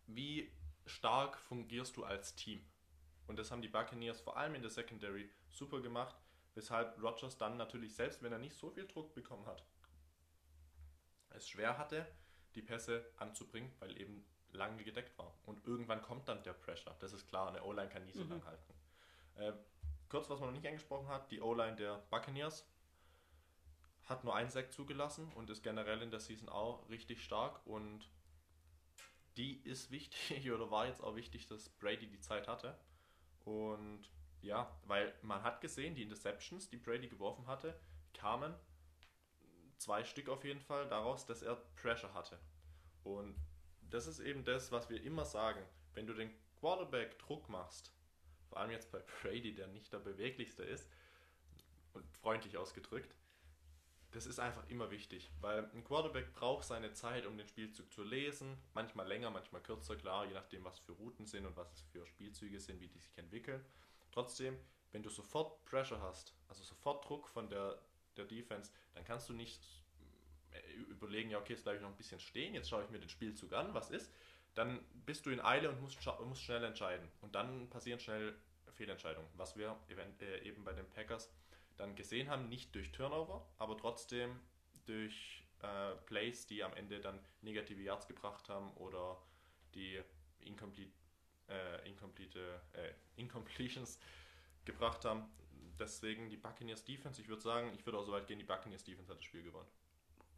wie 0.08 0.52
stark 0.86 1.38
fungierst 1.38 1.98
du 1.98 2.04
als 2.04 2.36
Team? 2.36 2.66
Und 3.30 3.38
das 3.38 3.52
haben 3.52 3.62
die 3.62 3.68
Buccaneers 3.68 4.20
vor 4.20 4.38
allem 4.38 4.56
in 4.56 4.64
der 4.64 4.72
Secondary 4.72 5.30
super 5.50 5.82
gemacht, 5.82 6.16
weshalb 6.56 7.00
Rogers 7.00 7.38
dann 7.38 7.58
natürlich, 7.58 7.94
selbst 7.94 8.24
wenn 8.24 8.32
er 8.32 8.40
nicht 8.40 8.56
so 8.56 8.72
viel 8.72 8.88
Druck 8.88 9.14
bekommen 9.14 9.46
hat, 9.46 9.64
es 11.30 11.48
schwer 11.48 11.78
hatte, 11.78 12.08
die 12.56 12.64
Pässe 12.64 13.06
anzubringen, 13.18 13.72
weil 13.78 14.02
eben 14.02 14.26
lange 14.52 14.84
gedeckt 14.84 15.16
war. 15.20 15.32
Und 15.46 15.64
irgendwann 15.68 16.02
kommt 16.02 16.28
dann 16.28 16.42
der 16.42 16.54
Pressure. 16.54 16.96
Das 17.02 17.14
ist 17.14 17.28
klar, 17.28 17.50
eine 17.50 17.64
O-Line 17.64 17.90
kann 17.90 18.04
nie 18.04 18.14
so 18.14 18.24
mhm. 18.24 18.32
lang 18.32 18.46
halten. 18.46 18.74
Äh, 19.36 19.54
kurz, 20.10 20.28
was 20.32 20.40
man 20.40 20.50
noch 20.50 20.56
nicht 20.56 20.68
angesprochen 20.68 21.08
hat, 21.08 21.30
die 21.30 21.40
O-Line 21.40 21.76
der 21.76 22.00
Buccaneers 22.10 22.68
hat 24.06 24.24
nur 24.24 24.36
einen 24.36 24.50
Sack 24.50 24.74
zugelassen 24.74 25.32
und 25.34 25.52
ist 25.52 25.62
generell 25.62 26.02
in 26.02 26.10
der 26.10 26.20
Season 26.20 26.50
auch 26.50 26.90
richtig 26.90 27.24
stark 27.24 27.64
und 27.68 28.10
die 29.38 29.62
ist 29.62 29.92
wichtig 29.92 30.52
oder 30.52 30.72
war 30.72 30.88
jetzt 30.88 31.04
auch 31.04 31.16
wichtig, 31.16 31.46
dass 31.46 31.70
Brady 31.70 32.08
die 32.08 32.20
Zeit 32.20 32.48
hatte. 32.48 32.76
Und 33.46 34.10
ja, 34.42 34.74
weil 34.86 35.14
man 35.22 35.44
hat 35.44 35.62
gesehen, 35.62 35.96
die 35.96 36.04
Interceptions, 36.04 36.70
die 36.70 36.78
Brady 36.78 37.08
geworfen 37.08 37.48
hatte, 37.48 37.80
kamen 38.14 38.54
zwei 39.78 40.04
Stück 40.04 40.30
auf 40.30 40.44
jeden 40.44 40.62
Fall 40.62 40.88
daraus, 40.88 41.26
dass 41.26 41.42
er 41.42 41.56
Pressure 41.82 42.14
hatte. 42.14 42.40
Und 43.04 43.36
das 43.90 44.08
ist 44.08 44.20
eben 44.20 44.44
das, 44.44 44.72
was 44.72 44.90
wir 44.90 45.02
immer 45.04 45.26
sagen. 45.26 45.62
Wenn 45.94 46.08
du 46.08 46.14
den 46.14 46.32
Quarterback 46.60 47.18
Druck 47.20 47.50
machst, 47.50 47.92
vor 48.48 48.60
allem 48.60 48.72
jetzt 48.72 48.92
bei 48.92 49.00
Brady, 49.00 49.54
der 49.54 49.68
nicht 49.68 49.92
der 49.92 50.00
beweglichste 50.00 50.64
ist, 50.64 50.90
und 51.94 52.08
freundlich 52.18 52.58
ausgedrückt, 52.58 53.16
das 54.12 54.26
ist 54.26 54.40
einfach 54.40 54.68
immer 54.70 54.90
wichtig, 54.90 55.30
weil 55.40 55.70
ein 55.74 55.84
Quarterback 55.84 56.34
braucht 56.34 56.66
seine 56.66 56.94
Zeit, 56.94 57.26
um 57.26 57.38
den 57.38 57.48
Spielzug 57.48 57.92
zu 57.94 58.04
lesen. 58.04 58.58
Manchmal 58.74 59.08
länger, 59.08 59.30
manchmal 59.30 59.62
kürzer, 59.62 59.96
klar, 59.96 60.26
je 60.26 60.34
nachdem, 60.34 60.64
was 60.64 60.80
für 60.80 60.94
Routen 60.94 61.28
sind 61.28 61.46
und 61.46 61.56
was 61.56 61.72
es 61.74 61.82
für 61.82 62.06
Spielzüge 62.08 62.60
sind, 62.60 62.82
wie 62.82 62.88
die 62.88 63.00
sich 63.00 63.18
entwickeln. 63.18 63.64
Trotzdem, 64.12 64.58
wenn 64.92 65.04
du 65.04 65.10
sofort 65.10 65.64
Pressure 65.66 66.02
hast, 66.02 66.34
also 66.48 66.64
sofort 66.64 67.08
Druck 67.08 67.28
von 67.28 67.50
der, 67.50 67.80
der 68.18 68.26
Defense, 68.26 68.72
dann 68.96 69.04
kannst 69.04 69.30
du 69.30 69.34
nicht 69.34 69.62
äh, 70.52 70.74
überlegen, 70.90 71.30
ja, 71.30 71.38
okay, 71.38 71.54
jetzt 71.54 71.64
bleibe 71.64 71.78
ich 71.78 71.84
noch 71.84 71.90
ein 71.90 71.98
bisschen 71.98 72.20
stehen, 72.20 72.56
jetzt 72.56 72.70
schaue 72.70 72.84
ich 72.84 72.90
mir 72.90 73.00
den 73.00 73.10
Spielzug 73.10 73.54
an, 73.54 73.74
was 73.76 73.92
ist. 73.92 74.12
Dann 74.56 74.80
bist 75.06 75.26
du 75.28 75.30
in 75.30 75.40
Eile 75.40 75.70
und 75.70 75.80
musst, 75.82 76.04
musst 76.26 76.42
schnell 76.42 76.64
entscheiden. 76.64 77.08
Und 77.22 77.36
dann 77.36 77.70
passieren 77.70 78.00
schnell 78.00 78.36
Fehlentscheidungen, 78.74 79.30
was 79.36 79.56
wir 79.56 79.78
äh, 79.90 80.48
eben 80.48 80.64
bei 80.64 80.74
den 80.74 80.90
Packers 80.90 81.30
dann 81.80 81.96
gesehen 81.96 82.30
haben, 82.30 82.50
nicht 82.50 82.76
durch 82.76 82.92
Turnover, 82.92 83.48
aber 83.58 83.78
trotzdem 83.78 84.40
durch 84.86 85.44
äh, 85.62 85.96
Plays, 86.06 86.46
die 86.48 86.64
am 86.64 86.74
Ende 86.74 87.00
dann 87.00 87.20
negative 87.42 87.82
Yards 87.82 88.08
gebracht 88.08 88.50
haben 88.50 88.72
oder 88.74 89.18
die 89.74 90.02
incomplete, 90.42 90.92
äh, 91.48 91.88
incomplete 91.90 92.62
äh, 92.74 92.92
Incompletions 93.16 94.00
gebracht 94.66 95.06
haben. 95.06 95.30
deswegen 95.80 96.30
die 96.30 96.38
Buccaneers 96.38 96.84
Defense. 96.84 97.22
Ich 97.22 97.30
würde 97.30 97.42
sagen, 97.42 97.72
ich 97.74 97.86
würde 97.86 97.98
auch 97.98 98.04
so 98.04 98.12
weit 98.12 98.28
gehen, 98.28 98.40
die 98.40 98.46
Buccaneers 98.46 98.84
Defense 98.84 99.10
hat 99.10 99.20
das 99.20 99.26
Spiel 99.26 99.44
gewonnen. 99.44 99.70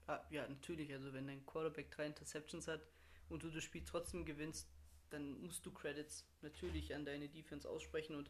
Ah, 0.08 0.22
ja, 0.30 0.48
natürlich. 0.48 0.92
Also 0.94 1.14
wenn 1.14 1.28
dein 1.28 1.46
Quarterback 1.46 1.90
drei 1.92 2.06
Interceptions 2.06 2.68
hat 2.68 2.82
und 3.30 3.44
du 3.44 3.50
das 3.50 3.64
Spiel 3.64 3.84
trotzdem 3.86 4.26
gewinnst, 4.26 4.70
dann 5.10 5.42
musst 5.42 5.66
du 5.66 5.72
Credits 5.72 6.26
natürlich 6.42 6.94
an 6.94 7.06
deine 7.06 7.28
Defense 7.30 7.70
aussprechen 7.70 8.16
und 8.16 8.30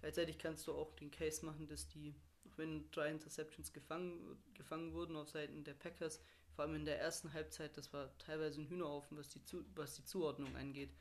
gleichzeitig 0.00 0.38
kannst 0.38 0.66
du 0.66 0.72
auch 0.74 0.92
den 0.96 1.10
Case 1.10 1.44
machen, 1.44 1.66
dass 1.66 1.88
die, 1.88 2.14
wenn 2.58 2.90
drei 2.90 3.10
Interceptions 3.10 3.72
gefangen, 3.72 4.38
gefangen 4.54 4.92
wurden 4.92 5.16
auf 5.16 5.28
Seiten 5.28 5.64
der 5.64 5.74
Packers, 5.74 6.20
vor 6.54 6.64
allem 6.64 6.76
in 6.76 6.84
der 6.84 7.00
ersten 7.00 7.32
Halbzeit, 7.32 7.76
das 7.76 7.92
war 7.92 8.16
teilweise 8.18 8.60
ein 8.60 8.68
Hühnerhaufen, 8.68 9.16
was 9.18 9.28
die, 9.28 9.44
Zu 9.44 9.64
was 9.74 9.94
die 9.94 10.04
Zuordnung 10.04 10.54
angeht. 10.56 10.94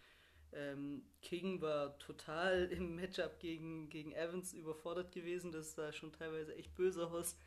Ähm, 0.52 1.04
King 1.22 1.62
war 1.62 1.98
total 2.00 2.66
im 2.72 2.96
Matchup 2.96 3.40
gegen, 3.40 3.90
gegen 3.90 4.14
Evans 4.14 4.54
überfordert 4.54 5.12
gewesen, 5.12 5.52
das 5.52 5.76
sah 5.76 5.92
schon 5.92 6.12
teilweise 6.12 6.56
echt 6.56 6.74
böse 6.76 7.08
aus. 7.08 7.38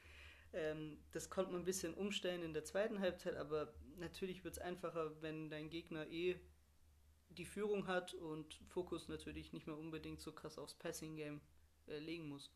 Ähm, 0.52 0.98
das 1.12 1.30
konnte 1.30 1.52
man 1.52 1.62
ein 1.62 1.66
bisschen 1.66 1.94
umstellen 1.94 2.42
in 2.42 2.54
der 2.54 2.64
zweiten 2.64 3.00
Halbzeit, 3.00 3.36
aber 3.36 3.74
natürlich 3.98 4.44
wird 4.44 4.54
es 4.54 4.60
einfacher, 4.60 5.20
wenn 5.20 5.50
dein 5.50 5.70
Gegner 5.70 6.06
eh 6.06 6.38
die 7.30 7.44
Führung 7.44 7.86
hat 7.86 8.14
und 8.14 8.54
Fokus 8.68 9.08
natürlich 9.08 9.52
nicht 9.52 9.66
mehr 9.66 9.76
unbedingt 9.76 10.20
so 10.20 10.32
krass 10.32 10.58
aufs 10.58 10.74
Passing-Game 10.74 11.40
äh, 11.86 11.98
legen 11.98 12.28
muss. 12.28 12.50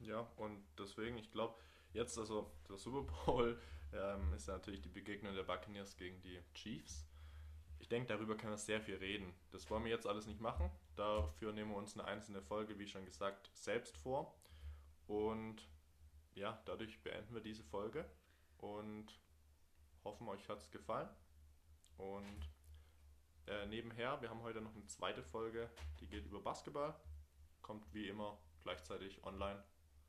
Ja, 0.00 0.20
und 0.36 0.62
deswegen, 0.78 1.18
ich 1.18 1.30
glaube, 1.30 1.58
jetzt, 1.92 2.18
also 2.18 2.50
der 2.68 2.76
Super 2.76 3.12
Bowl 3.24 3.60
ähm, 3.92 4.32
ist 4.34 4.48
ja 4.48 4.54
natürlich 4.54 4.82
die 4.82 4.88
Begegnung 4.88 5.34
der 5.34 5.44
Buccaneers 5.44 5.96
gegen 5.96 6.20
die 6.22 6.40
Chiefs. 6.54 7.06
Ich 7.78 7.88
denke, 7.88 8.08
darüber 8.08 8.36
können 8.36 8.52
wir 8.52 8.58
sehr 8.58 8.80
viel 8.80 8.96
reden. 8.96 9.32
Das 9.50 9.68
wollen 9.70 9.84
wir 9.84 9.90
jetzt 9.90 10.06
alles 10.06 10.26
nicht 10.26 10.40
machen. 10.40 10.70
Dafür 10.96 11.52
nehmen 11.52 11.70
wir 11.70 11.76
uns 11.76 11.94
eine 11.94 12.06
einzelne 12.06 12.42
Folge, 12.42 12.78
wie 12.78 12.86
schon 12.86 13.04
gesagt, 13.04 13.50
selbst 13.54 13.96
vor. 13.98 14.34
Und 15.06 15.68
ja, 16.34 16.60
dadurch 16.64 17.02
beenden 17.02 17.34
wir 17.34 17.42
diese 17.42 17.62
Folge 17.62 18.04
und 18.58 19.06
hoffen, 20.04 20.28
euch 20.28 20.48
hat 20.48 20.60
es 20.60 20.70
gefallen. 20.70 21.08
Und 21.96 22.50
äh, 23.46 23.66
nebenher, 23.66 24.20
wir 24.20 24.30
haben 24.30 24.42
heute 24.42 24.60
noch 24.60 24.74
eine 24.74 24.86
zweite 24.86 25.22
Folge, 25.22 25.70
die 26.00 26.08
geht 26.08 26.26
über 26.26 26.40
Basketball. 26.40 26.94
Kommt 27.62 27.92
wie 27.94 28.08
immer 28.08 28.38
gleichzeitig 28.62 29.22
online. 29.24 29.62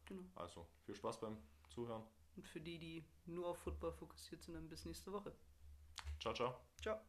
Genau. 0.07 0.23
Also 0.35 0.67
viel 0.85 0.95
Spaß 0.95 1.19
beim 1.19 1.37
Zuhören. 1.69 2.03
Und 2.35 2.47
für 2.47 2.61
die, 2.61 2.77
die 2.77 3.05
nur 3.25 3.47
auf 3.47 3.57
Football 3.59 3.91
fokussiert 3.91 4.43
sind, 4.43 4.53
dann 4.55 4.69
bis 4.69 4.85
nächste 4.85 5.11
Woche. 5.11 5.33
Ciao, 6.19 6.33
ciao. 6.33 6.55
Ciao. 6.81 6.99